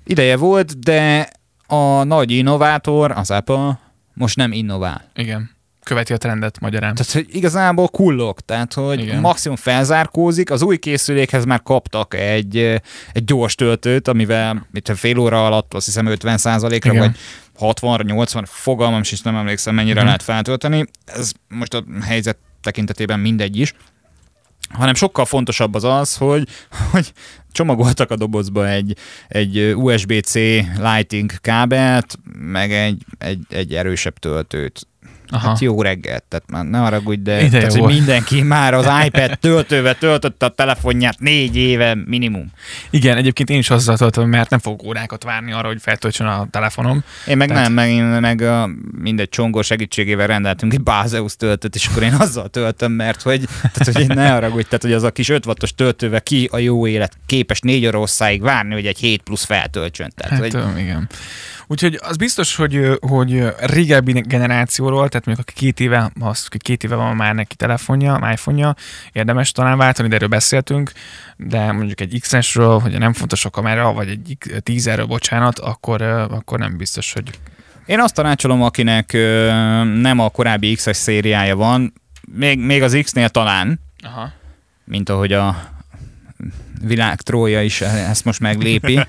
Ideje 0.09 0.37
volt, 0.37 0.79
de 0.79 1.31
a 1.67 2.03
nagy 2.05 2.31
innovátor, 2.31 3.11
az 3.11 3.31
Apple, 3.31 3.79
most 4.15 4.37
nem 4.37 4.53
innovál. 4.53 5.11
igen, 5.15 5.51
követi 5.87 6.13
a 6.13 6.17
trendet 6.17 6.61
magyarán. 6.61 6.95
Tehát, 6.95 7.13
hogy 7.13 7.27
igazából 7.29 7.89
kullog, 7.89 8.41
tehát, 8.41 8.73
hogy 8.73 8.95
Igen. 8.95 9.07
Igen. 9.07 9.21
maximum 9.21 9.57
felzárkózik, 9.57 10.51
az 10.51 10.63
új 10.63 10.77
készülékhez 10.77 11.45
már 11.45 11.63
kaptak 11.63 12.15
egy, 12.15 12.57
egy 13.13 13.25
gyors 13.25 13.55
töltőt, 13.55 14.09
amivel 14.09 14.67
mit 14.71 14.93
fél 14.95 15.19
óra 15.19 15.47
alatt 15.47 15.75
azt 15.75 15.85
hiszem 15.87 16.07
50 16.07 16.39
ra 16.43 16.75
Igen. 16.75 16.97
vagy 16.97 17.17
60 17.59 18.01
80 18.05 18.45
fogalmam 18.49 19.01
is 19.01 19.21
nem 19.21 19.37
emlékszem, 19.37 19.75
mennyire 19.75 20.01
Mhm. 20.01 20.09
uh-huh. 20.09 20.25
lehet 20.27 20.45
feltölteni. 20.45 20.85
Ez 21.05 21.33
most 21.49 21.75
a 21.75 21.85
helyzet 22.03 22.37
tekintetében 22.61 23.21
mindegy 23.21 23.57
is 23.57 23.75
hanem 24.69 24.95
sokkal 24.95 25.25
fontosabb 25.25 25.75
az 25.75 25.85
az, 25.85 26.17
hogy, 26.17 26.49
hogy 26.91 27.13
csomagoltak 27.53 28.11
a 28.11 28.17
dobozba 28.17 28.69
egy, 28.69 28.97
egy 29.29 29.75
USB-C 29.75 30.35
lighting 30.79 31.33
kábelt, 31.41 32.19
meg 32.39 32.73
egy, 32.73 33.05
egy, 33.19 33.41
egy 33.49 33.75
erősebb 33.75 34.19
töltőt. 34.19 34.87
Aha. 35.31 35.49
Hát 35.49 35.59
jó 35.61 35.83
reggelt, 35.83 36.23
tehát 36.29 36.51
már 36.51 36.65
ne 36.65 36.79
haragudj, 36.79 37.23
de 37.23 37.43
Ideje 37.43 37.51
tehát, 37.51 37.77
hogy 37.77 37.95
mindenki 37.95 38.43
már 38.43 38.75
az 38.75 38.89
iPad 39.05 39.39
töltővel 39.39 39.95
töltötte 39.95 40.47
a 40.47 40.49
telefonját 40.49 41.19
négy 41.19 41.57
éve 41.57 41.95
minimum. 41.95 42.51
Igen, 42.91 43.17
egyébként 43.17 43.51
én 43.51 43.59
is 43.59 43.71
azzal 43.71 43.97
töltöm, 43.97 44.29
mert 44.29 44.51
nem 44.51 44.59
fogok 44.59 44.83
órákat 44.83 45.23
várni 45.25 45.53
arra, 45.53 45.67
hogy 45.67 45.81
feltöltsön 45.81 46.27
a 46.27 46.47
telefonom. 46.51 47.05
Én 47.27 47.37
meg 47.37 47.49
Tehát- 47.49 47.63
nem, 47.63 47.73
meg, 47.73 47.91
én 47.91 48.05
meg 48.05 48.41
a, 48.41 48.71
mindegy 48.99 49.29
csongor 49.29 49.65
segítségével 49.65 50.27
rendeltünk 50.27 50.73
egy 50.73 50.83
Bázeus 50.83 51.37
töltőt, 51.37 51.75
és 51.75 51.87
akkor 51.87 52.03
én 52.03 52.15
azzal 52.15 52.49
töltöm, 52.49 52.93
mert 52.93 53.23
hogy, 53.23 53.45
tehát, 53.73 53.97
hogy 53.97 54.17
ne 54.17 54.31
haragudj, 54.31 54.65
tehát 54.65 54.83
hogy 54.83 54.93
az 54.93 55.03
a 55.03 55.11
kis 55.11 55.29
5 55.29 55.47
wattos 55.47 55.75
töltővel 55.75 56.21
ki 56.23 56.49
a 56.53 56.59
jó 56.59 56.87
élet 56.87 57.19
képes 57.27 57.61
négy 57.61 57.87
óra 57.87 58.05
várni, 58.41 58.73
hogy 58.75 58.87
egy 58.87 58.99
7 58.99 59.23
plusz 59.23 59.45
feltöltsön. 59.45 60.13
Tehát, 60.17 60.33
Hát, 60.33 60.41
hogy... 60.53 60.79
igen. 60.79 61.09
Úgyhogy 61.67 61.99
az 62.03 62.17
biztos, 62.17 62.57
hogy, 62.57 62.99
hogy 63.01 63.47
régebbi 63.59 64.21
generációról, 64.21 65.09
tehát 65.09 65.27
mondjuk 65.27 65.49
aki 65.49 65.59
két 65.59 65.81
éve, 65.81 66.11
az, 66.21 66.49
két 66.59 66.85
éve 66.85 66.95
van 66.95 67.17
már 67.17 67.35
neki 67.35 67.57
telefonja, 67.57 68.29
iPhone-ja, 68.33 68.75
érdemes 69.13 69.53
talán 69.53 69.79
váltani, 69.79 70.09
de 70.09 70.15
erről 70.15 70.29
beszéltünk, 70.29 70.93
de 71.37 71.73
mondjuk 71.73 72.01
egy 72.01 72.19
X-esről, 72.21 72.79
hogy 72.79 72.99
nem 72.99 73.13
fontos 73.13 73.45
a 73.45 73.51
kamera, 73.51 73.93
vagy 73.93 74.09
egy 74.09 74.37
10-erről, 74.65 75.05
bocsánat, 75.09 75.59
akkor, 75.59 76.03
akkor 76.03 76.59
nem 76.59 76.77
biztos, 76.77 77.13
hogy 77.13 77.31
Én 77.87 78.01
azt 78.01 78.15
tanácsolom, 78.15 78.63
akinek 78.63 79.13
ö, 79.13 79.51
nem 79.85 80.19
a 80.19 80.29
korábbi 80.29 80.75
X-es 80.75 80.97
szériája 80.97 81.57
van, 81.57 81.93
még, 82.35 82.59
még 82.59 82.83
az 82.83 82.99
X-nél 83.03 83.29
talán, 83.29 83.81
Aha. 84.03 84.33
mint 84.85 85.09
ahogy 85.09 85.33
a 85.33 85.75
világ 86.83 87.21
trója 87.21 87.63
is 87.63 87.81
ezt 87.81 88.25
most 88.25 88.41
meglépi. 88.41 89.01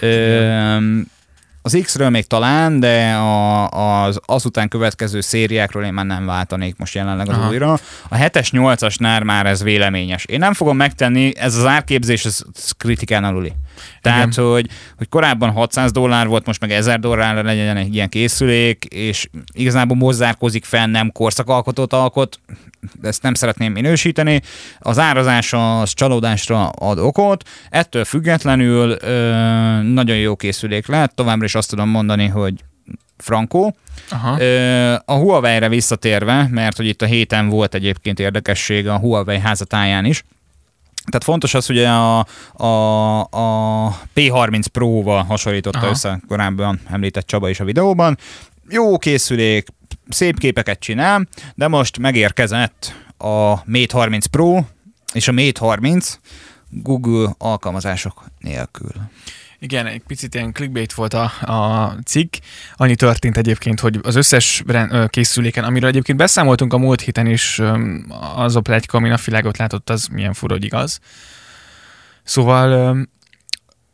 Ö, 0.00 1.00
Az 1.64 1.78
X-ről 1.82 2.10
még 2.10 2.26
talán, 2.26 2.80
de 2.80 3.12
a, 3.12 3.68
az 3.68 4.20
azután 4.24 4.68
következő 4.68 5.20
szériákról 5.20 5.84
én 5.84 5.92
már 5.92 6.06
nem 6.06 6.26
váltanék 6.26 6.76
most 6.76 6.94
jelenleg 6.94 7.28
az 7.28 7.36
Aha. 7.36 7.48
újra. 7.48 7.72
A 8.08 8.16
7-es, 8.16 8.48
8-asnál 8.52 9.24
már 9.24 9.46
ez 9.46 9.62
véleményes. 9.62 10.24
Én 10.24 10.38
nem 10.38 10.52
fogom 10.52 10.76
megtenni, 10.76 11.32
ez 11.36 11.54
az 11.54 11.66
árképzés, 11.66 12.24
ez, 12.24 12.40
kritikán 12.76 13.24
aluli. 13.24 13.52
Tehát, 14.00 14.34
hogy, 14.34 14.68
hogy 14.96 15.08
korábban 15.08 15.50
600 15.50 15.92
dollár 15.92 16.26
volt, 16.26 16.46
most 16.46 16.60
meg 16.60 16.70
1000 16.70 16.98
dollárra 16.98 17.42
legyen 17.42 17.76
egy 17.76 17.94
ilyen 17.94 18.08
készülék, 18.08 18.84
és 18.84 19.28
igazából 19.52 19.96
mozzárkozik 19.96 20.64
fel, 20.64 20.86
nem 20.86 21.12
korszakalkotót 21.12 21.92
alkot, 21.92 22.40
ezt 23.02 23.22
nem 23.22 23.34
szeretném 23.34 23.72
minősíteni. 23.72 24.40
Az 24.78 24.98
árazás 24.98 25.52
az 25.52 25.92
csalódásra 25.92 26.68
ad 26.68 26.98
okot, 26.98 27.48
ettől 27.70 28.04
függetlenül 28.04 28.96
ö, 29.00 29.82
nagyon 29.82 30.16
jó 30.16 30.36
készülék 30.36 30.86
lehet, 30.86 31.14
továbbra 31.14 31.44
is 31.44 31.54
azt 31.54 31.70
tudom 31.70 31.88
mondani, 31.88 32.26
hogy 32.26 32.64
frankó. 33.16 33.76
Aha. 34.10 34.44
A 35.04 35.14
Huawei-re 35.14 35.68
visszatérve, 35.68 36.48
mert 36.50 36.76
hogy 36.76 36.86
itt 36.86 37.02
a 37.02 37.06
héten 37.06 37.48
volt 37.48 37.74
egyébként 37.74 38.20
érdekesség 38.20 38.88
a 38.88 38.98
Huawei 38.98 39.38
házatáján 39.38 40.04
is, 40.04 40.24
tehát 41.04 41.24
fontos 41.24 41.54
az, 41.54 41.66
hogy 41.66 41.78
a, 41.78 42.18
a, 42.52 43.20
a 43.20 43.88
P30 44.14 44.64
Pro-val 44.72 45.22
hasonlította 45.22 45.78
Aha. 45.78 45.88
össze 45.88 46.20
korábban 46.28 46.80
említett 46.90 47.26
Csaba 47.26 47.48
is 47.48 47.60
a 47.60 47.64
videóban. 47.64 48.18
Jó 48.68 48.98
készülék, 48.98 49.68
szép 50.08 50.38
képeket 50.38 50.78
csinál, 50.78 51.28
de 51.54 51.68
most 51.68 51.98
megérkezett 51.98 52.94
a 53.18 53.62
Mate 53.64 53.96
30 53.96 54.26
Pro 54.26 54.60
és 55.12 55.28
a 55.28 55.32
Mate 55.32 55.60
30 55.60 56.18
Google 56.68 57.34
alkalmazások 57.38 58.24
nélkül. 58.38 58.92
Igen, 59.62 59.86
egy 59.86 60.02
picit 60.06 60.34
ilyen 60.34 60.52
clickbait 60.52 60.92
volt 60.92 61.14
a, 61.14 61.24
a 61.40 61.94
cikk. 62.04 62.34
Annyi 62.74 62.94
történt 62.94 63.36
egyébként, 63.36 63.80
hogy 63.80 63.98
az 64.02 64.14
összes 64.14 64.64
készüléken, 65.08 65.64
amiről 65.64 65.88
egyébként 65.88 66.18
beszámoltunk 66.18 66.72
a 66.72 66.78
múlt 66.78 67.00
héten 67.00 67.26
is, 67.26 67.60
az 68.36 68.56
a 68.56 68.60
plegyka, 68.60 68.98
ami 68.98 69.08
napvilágot 69.08 69.58
látott, 69.58 69.90
az 69.90 70.06
milyen 70.06 70.32
fura, 70.32 70.54
hogy 70.54 70.64
igaz. 70.64 70.98
Szóval 72.22 72.96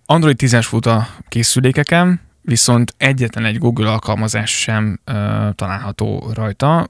Android 0.06 0.36
10-es 0.42 0.64
fut 0.68 0.86
a 0.86 1.08
készülékeken, 1.28 2.20
viszont 2.42 2.94
egyetlen 2.96 3.44
egy 3.44 3.58
Google 3.58 3.90
alkalmazás 3.90 4.60
sem 4.60 5.00
található 5.54 6.30
rajta. 6.34 6.88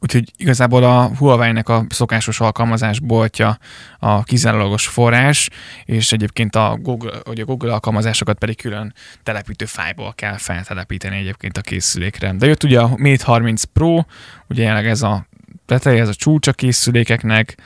Úgyhogy 0.00 0.32
igazából 0.36 0.84
a 0.84 1.10
Huawei-nek 1.16 1.68
a 1.68 1.84
szokásos 1.88 2.40
alkalmazás 2.40 3.00
boltja 3.00 3.58
a 3.98 4.22
kizárólagos 4.22 4.86
forrás, 4.86 5.48
és 5.84 6.12
egyébként 6.12 6.56
a 6.56 6.78
Google, 6.80 7.18
hogy 7.24 7.40
a 7.40 7.44
Google 7.44 7.72
alkalmazásokat 7.72 8.38
pedig 8.38 8.56
külön 8.56 8.94
telepítő 9.22 9.64
fájból 9.64 10.12
kell 10.14 10.36
feltelepíteni 10.36 11.16
egyébként 11.16 11.56
a 11.56 11.60
készülékre. 11.60 12.32
De 12.32 12.46
jött 12.46 12.62
ugye 12.62 12.80
a 12.80 12.96
Mate 12.96 13.24
30 13.24 13.62
Pro, 13.64 14.02
ugye 14.48 14.62
jelenleg 14.62 14.86
ez 14.86 15.02
a 15.02 15.26
teteje, 15.66 16.00
ez 16.00 16.08
a 16.08 16.14
csúcsa 16.14 16.52
készülékeknek, 16.52 17.56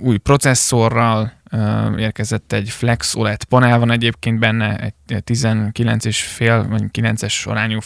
új 0.00 0.16
processzorral, 0.16 1.32
érkezett 1.98 2.52
egy 2.52 2.70
Flex 2.70 3.14
OLED 3.14 3.44
panel, 3.44 3.78
van 3.78 3.90
egyébként 3.90 4.38
benne, 4.38 4.78
egy 4.78 4.94
19 5.24 6.04
és 6.04 6.22
fél, 6.22 6.66
vagy 6.68 6.82
9-es 6.92 7.48
arányú 7.48 7.78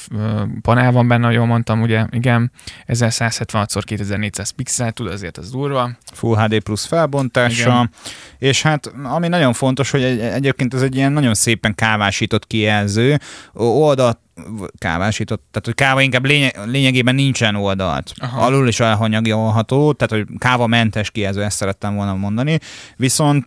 panel 0.61 0.93
van 0.93 1.09
benne, 1.09 1.33
jól 1.33 1.47
mondtam, 1.47 1.83
ugye, 1.83 2.07
igen, 2.11 2.53
1176x2400 2.89 4.51
pixel, 4.57 4.93
tud, 4.93 5.07
azért 5.07 5.39
az 5.39 5.51
durva. 5.51 5.91
Full 6.13 6.37
HD 6.37 6.63
plusz 6.63 6.85
felbontása, 6.85 7.71
igen. 7.71 7.91
és 8.39 8.63
hát 8.63 8.93
ami 9.03 9.29
nagyon 9.29 9.53
fontos, 9.53 9.91
hogy 9.91 10.03
egy, 10.03 10.21
egyébként 10.21 10.75
ez 10.75 10.83
egy 10.83 10.97
ilyen 10.97 11.13
nagyon 11.13 11.35
szépen 11.35 11.75
kávásított 11.75 12.47
kijelző, 12.47 13.19
oldalt 13.53 14.19
kávásított, 14.79 15.43
tehát 15.51 15.65
hogy 15.65 15.75
káva 15.75 16.01
inkább 16.01 16.25
lényeg, 16.25 16.59
lényegében 16.65 17.15
nincsen 17.15 17.55
oldalt. 17.55 18.13
Aha. 18.17 18.45
Alul 18.45 18.69
is 18.69 18.81
elhanyagolható, 18.81 19.93
tehát 19.93 20.27
hogy 20.27 20.39
kávamentes 20.39 21.11
kijelző, 21.11 21.43
ezt 21.43 21.57
szerettem 21.57 21.95
volna 21.95 22.15
mondani. 22.15 22.59
Viszont 22.97 23.47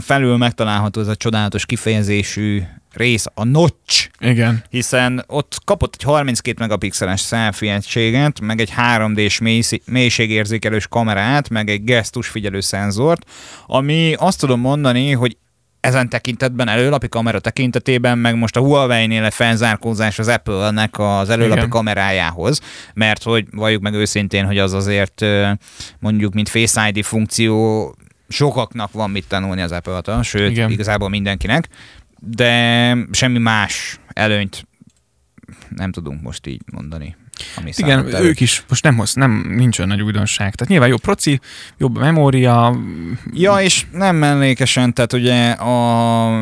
felül 0.00 0.36
megtalálható 0.36 1.00
ez 1.00 1.08
a 1.08 1.16
csodálatos 1.16 1.66
kifejezésű 1.66 2.62
rész, 2.92 3.26
a 3.34 3.44
notch. 3.44 4.08
Igen. 4.20 4.64
Hiszen 4.70 5.24
ott 5.26 5.58
kapott 5.64 5.94
egy 5.94 6.02
32 6.02 6.56
megapixeles 6.58 7.20
selfie 7.20 7.74
egységet, 7.74 8.40
meg 8.40 8.60
egy 8.60 8.72
3D-s 8.76 9.40
mélységérzékelős 9.84 10.86
kamerát, 10.86 11.48
meg 11.48 11.70
egy 11.70 11.84
gesztusfigyelő 11.84 12.60
szenzort, 12.60 13.30
ami 13.66 14.14
azt 14.18 14.40
tudom 14.40 14.60
mondani, 14.60 15.12
hogy 15.12 15.36
ezen 15.80 16.08
tekintetben 16.08 16.68
előlapi 16.68 17.08
kamera 17.08 17.40
tekintetében, 17.40 18.18
meg 18.18 18.36
most 18.36 18.56
a 18.56 18.60
Huawei-nél 18.60 19.24
egy 19.24 19.34
felzárkózás 19.34 20.18
az 20.18 20.28
Apple-nek 20.28 20.98
az 20.98 21.30
előlapi 21.30 21.58
Igen. 21.58 21.70
kamerájához, 21.70 22.60
mert 22.94 23.22
hogy 23.22 23.46
valljuk 23.50 23.82
meg 23.82 23.94
őszintén, 23.94 24.46
hogy 24.46 24.58
az 24.58 24.72
azért 24.72 25.24
mondjuk, 25.98 26.34
mint 26.34 26.48
Face 26.48 26.88
ID 26.88 27.04
funkció 27.04 27.94
sokaknak 28.28 28.92
van 28.92 29.10
mit 29.10 29.28
tanulni 29.28 29.60
az 29.60 29.72
Apple-től, 29.72 30.22
sőt, 30.22 30.50
Igen. 30.50 30.70
igazából 30.70 31.08
mindenkinek, 31.08 31.68
de 32.20 32.96
semmi 33.10 33.38
más 33.38 34.00
előnyt 34.08 34.66
nem 35.68 35.92
tudunk 35.92 36.22
most 36.22 36.46
így 36.46 36.62
mondani. 36.72 37.16
Ami 37.56 37.70
Igen, 37.76 38.06
ők 38.06 38.14
előtt. 38.14 38.40
is 38.40 38.64
most 38.68 38.82
nem 38.82 38.96
hoz, 38.96 39.14
nem, 39.14 39.44
nincs 39.48 39.78
olyan 39.78 39.90
nagy 39.90 40.02
újdonság. 40.02 40.54
Tehát 40.54 40.68
nyilván 40.72 40.88
jobb 40.88 41.00
proci, 41.00 41.40
jobb 41.76 41.98
memória. 41.98 42.76
Ja, 43.32 43.60
és 43.60 43.86
nem 43.92 44.16
mellékesen, 44.16 44.94
tehát 44.94 45.12
ugye 45.12 45.50
a, 45.50 46.40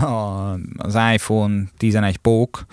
a, 0.00 0.58
az 0.76 0.98
iPhone 1.12 1.62
11 1.76 2.16
Pók 2.16 2.66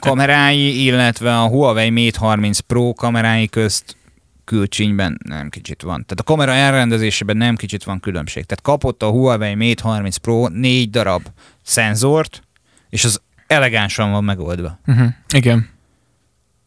kamerái, 0.00 0.84
illetve 0.84 1.38
a 1.38 1.46
Huawei 1.46 1.90
Mate 1.90 2.18
30 2.18 2.58
Pro 2.58 2.92
kamerái 2.92 3.48
közt 3.48 3.96
külcsínyben 4.44 5.18
nem 5.24 5.48
kicsit 5.48 5.82
van. 5.82 6.02
Tehát 6.02 6.20
a 6.20 6.22
kamera 6.22 6.52
elrendezésében 6.52 7.36
nem 7.36 7.56
kicsit 7.56 7.84
van 7.84 8.00
különbség. 8.00 8.44
Tehát 8.44 8.64
kapott 8.64 9.02
a 9.02 9.10
Huawei 9.10 9.54
Mate 9.54 9.82
30 9.82 10.16
Pro 10.16 10.48
négy 10.48 10.90
darab 10.90 11.26
szenzort, 11.62 12.42
és 12.90 13.04
az 13.04 13.20
elegánsan 13.46 14.10
van 14.10 14.24
megoldva. 14.24 14.78
Uh-huh. 14.86 15.08
Igen. 15.34 15.68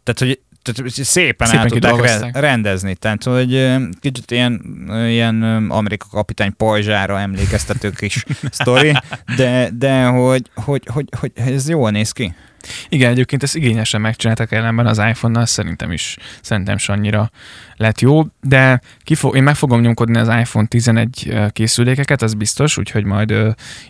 Tehát, 0.03 0.19
hogy 0.19 0.41
tehát 0.73 0.91
szépen, 0.91 1.47
szépen 1.47 1.63
el 1.63 1.69
tudták 1.69 2.39
rendezni. 2.39 2.95
Tehát, 2.95 3.23
hogy 3.23 3.75
kicsit 3.99 4.31
ilyen, 4.31 4.61
ilyen 5.07 5.43
Amerika 5.69 6.05
kapitány 6.11 6.55
pajzsára 6.57 7.19
emlékeztető 7.19 7.89
kis 7.89 8.23
sztori, 8.51 8.93
de, 9.35 9.69
de 9.73 10.05
hogy, 10.05 10.49
hogy, 10.53 10.83
hogy, 10.93 11.05
hogy, 11.19 11.31
ez 11.35 11.69
jól 11.69 11.91
néz 11.91 12.11
ki. 12.11 12.35
Igen, 12.89 13.11
egyébként 13.11 13.43
ezt 13.43 13.55
igényesen 13.55 14.01
megcsináltak 14.01 14.51
ellenben 14.51 14.87
az 14.87 14.97
iPhone-nal, 14.97 15.45
szerintem 15.45 15.91
is, 15.91 16.17
szerintem 16.41 16.75
is 16.75 16.89
annyira 16.89 17.31
lett 17.75 18.01
jó, 18.01 18.23
de 18.41 18.81
kifog, 19.03 19.35
én 19.35 19.43
meg 19.43 19.55
fogom 19.55 19.81
nyomkodni 19.81 20.17
az 20.17 20.27
iPhone 20.27 20.67
11 20.67 21.33
készülékeket, 21.49 22.21
az 22.21 22.33
biztos, 22.33 22.77
úgyhogy 22.77 23.03
majd 23.03 23.33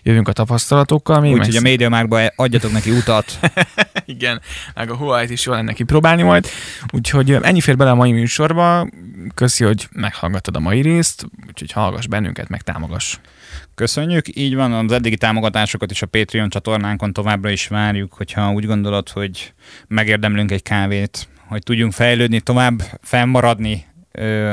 jövünk 0.04 0.28
a 0.28 0.32
tapasztalatokkal. 0.32 1.26
Úgyhogy 1.26 1.56
a 1.56 1.62
MediaMarkba 1.62 2.22
adjatok 2.36 2.72
neki 2.72 2.92
utat. 2.92 3.40
Igen, 4.10 4.42
meg 4.76 4.92
a 4.92 4.96
Huawei-t 4.96 5.30
is 5.30 5.46
jól 5.46 5.56
lenne 5.56 5.74
kipróbálni 5.74 6.22
majd. 6.22 6.48
Úgyhogy 6.94 7.32
ennyi 7.32 7.62
fér 7.62 7.78
bele 7.78 7.92
a 7.92 7.96
mai 7.96 8.12
műsorba. 8.12 8.90
Köszi, 9.34 9.64
hogy 9.64 9.88
meghallgattad 9.92 10.56
a 10.56 10.60
mai 10.60 10.82
részt, 10.82 11.26
úgyhogy 11.48 11.72
hallgass 11.72 12.06
bennünket, 12.06 12.50
meg 12.50 12.62
támogass. 12.62 13.18
Köszönjük, 13.76 14.26
így 14.34 14.56
van, 14.56 14.74
az 14.74 14.92
eddigi 14.92 15.18
támogatásokat 15.18 15.92
is 15.92 16.02
a 16.02 16.06
Patreon 16.06 16.50
csatornánkon 16.50 17.14
továbbra 17.14 17.50
is 17.50 17.68
várjuk, 17.68 18.14
hogyha 18.14 18.52
úgy 18.52 18.66
gondolod, 18.66 19.10
hogy 19.10 19.54
megérdemlünk 19.88 20.52
egy 20.52 20.64
kávét, 20.64 21.28
hogy 21.48 21.64
tudjunk 21.64 21.94
fejlődni, 21.94 22.42
tovább 22.42 22.82
fennmaradni 23.02 23.86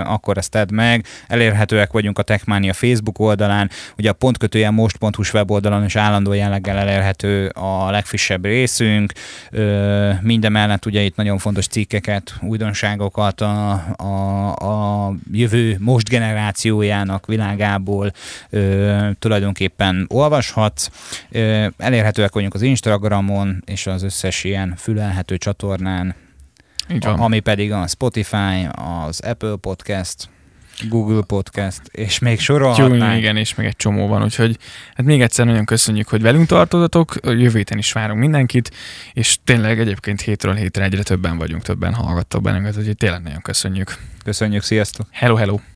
akkor 0.04 0.38
ezt 0.38 0.50
tedd 0.50 0.74
meg. 0.74 1.06
Elérhetőek 1.28 1.92
vagyunk 1.92 2.18
a 2.18 2.22
Techmania 2.22 2.72
Facebook 2.72 3.18
oldalán, 3.18 3.70
ugye 3.98 4.10
a 4.10 4.12
pontkötője 4.12 4.70
most.hu 4.70 5.22
weboldalon 5.32 5.84
is 5.84 5.96
állandó 5.96 6.32
jelleggel 6.32 6.76
elérhető 6.76 7.46
a 7.46 7.90
legfrissebb 7.90 8.44
részünk. 8.44 9.12
Mindemellett 10.20 10.86
ugye 10.86 11.00
itt 11.00 11.16
nagyon 11.16 11.38
fontos 11.38 11.66
cikkeket, 11.66 12.34
újdonságokat 12.40 13.40
a, 13.40 13.72
a, 13.96 15.06
a 15.06 15.14
jövő 15.32 15.76
most 15.80 16.08
generációjának 16.08 17.26
világából 17.26 18.12
tulajdonképpen 19.18 20.06
olvashatsz. 20.08 20.88
Elérhetőek 21.78 22.32
vagyunk 22.32 22.54
az 22.54 22.62
Instagramon 22.62 23.62
és 23.66 23.86
az 23.86 24.02
összes 24.02 24.44
ilyen 24.44 24.74
fülelhető 24.76 25.36
csatornán, 25.36 26.14
így 26.90 27.04
van. 27.04 27.18
ami 27.18 27.40
pedig 27.40 27.72
a 27.72 27.86
Spotify, 27.86 28.68
az 29.06 29.20
Apple 29.20 29.56
Podcast, 29.56 30.28
Google 30.88 31.22
Podcast, 31.22 31.80
és 31.90 32.18
még 32.18 32.40
sorolhatnánk. 32.40 33.18
igen, 33.18 33.36
és 33.36 33.54
még 33.54 33.66
egy 33.66 33.76
csomó 33.76 34.06
van, 34.06 34.22
úgyhogy 34.22 34.58
hát 34.94 35.06
még 35.06 35.22
egyszer 35.22 35.46
nagyon 35.46 35.64
köszönjük, 35.64 36.08
hogy 36.08 36.22
velünk 36.22 36.46
tartozatok, 36.46 37.14
jövő 37.22 37.56
héten 37.56 37.78
is 37.78 37.92
várunk 37.92 38.20
mindenkit, 38.20 38.70
és 39.12 39.38
tényleg 39.44 39.80
egyébként 39.80 40.20
hétről 40.20 40.54
hétre 40.54 40.84
egyre 40.84 41.02
többen 41.02 41.38
vagyunk, 41.38 41.62
többen 41.62 41.94
hallgattok 41.94 42.42
bennünket, 42.42 42.76
úgyhogy 42.76 42.96
tényleg 42.96 43.22
nagyon 43.22 43.40
köszönjük. 43.42 43.96
Köszönjük, 44.24 44.62
sziasztok! 44.62 45.06
Hello, 45.10 45.34
hello! 45.34 45.64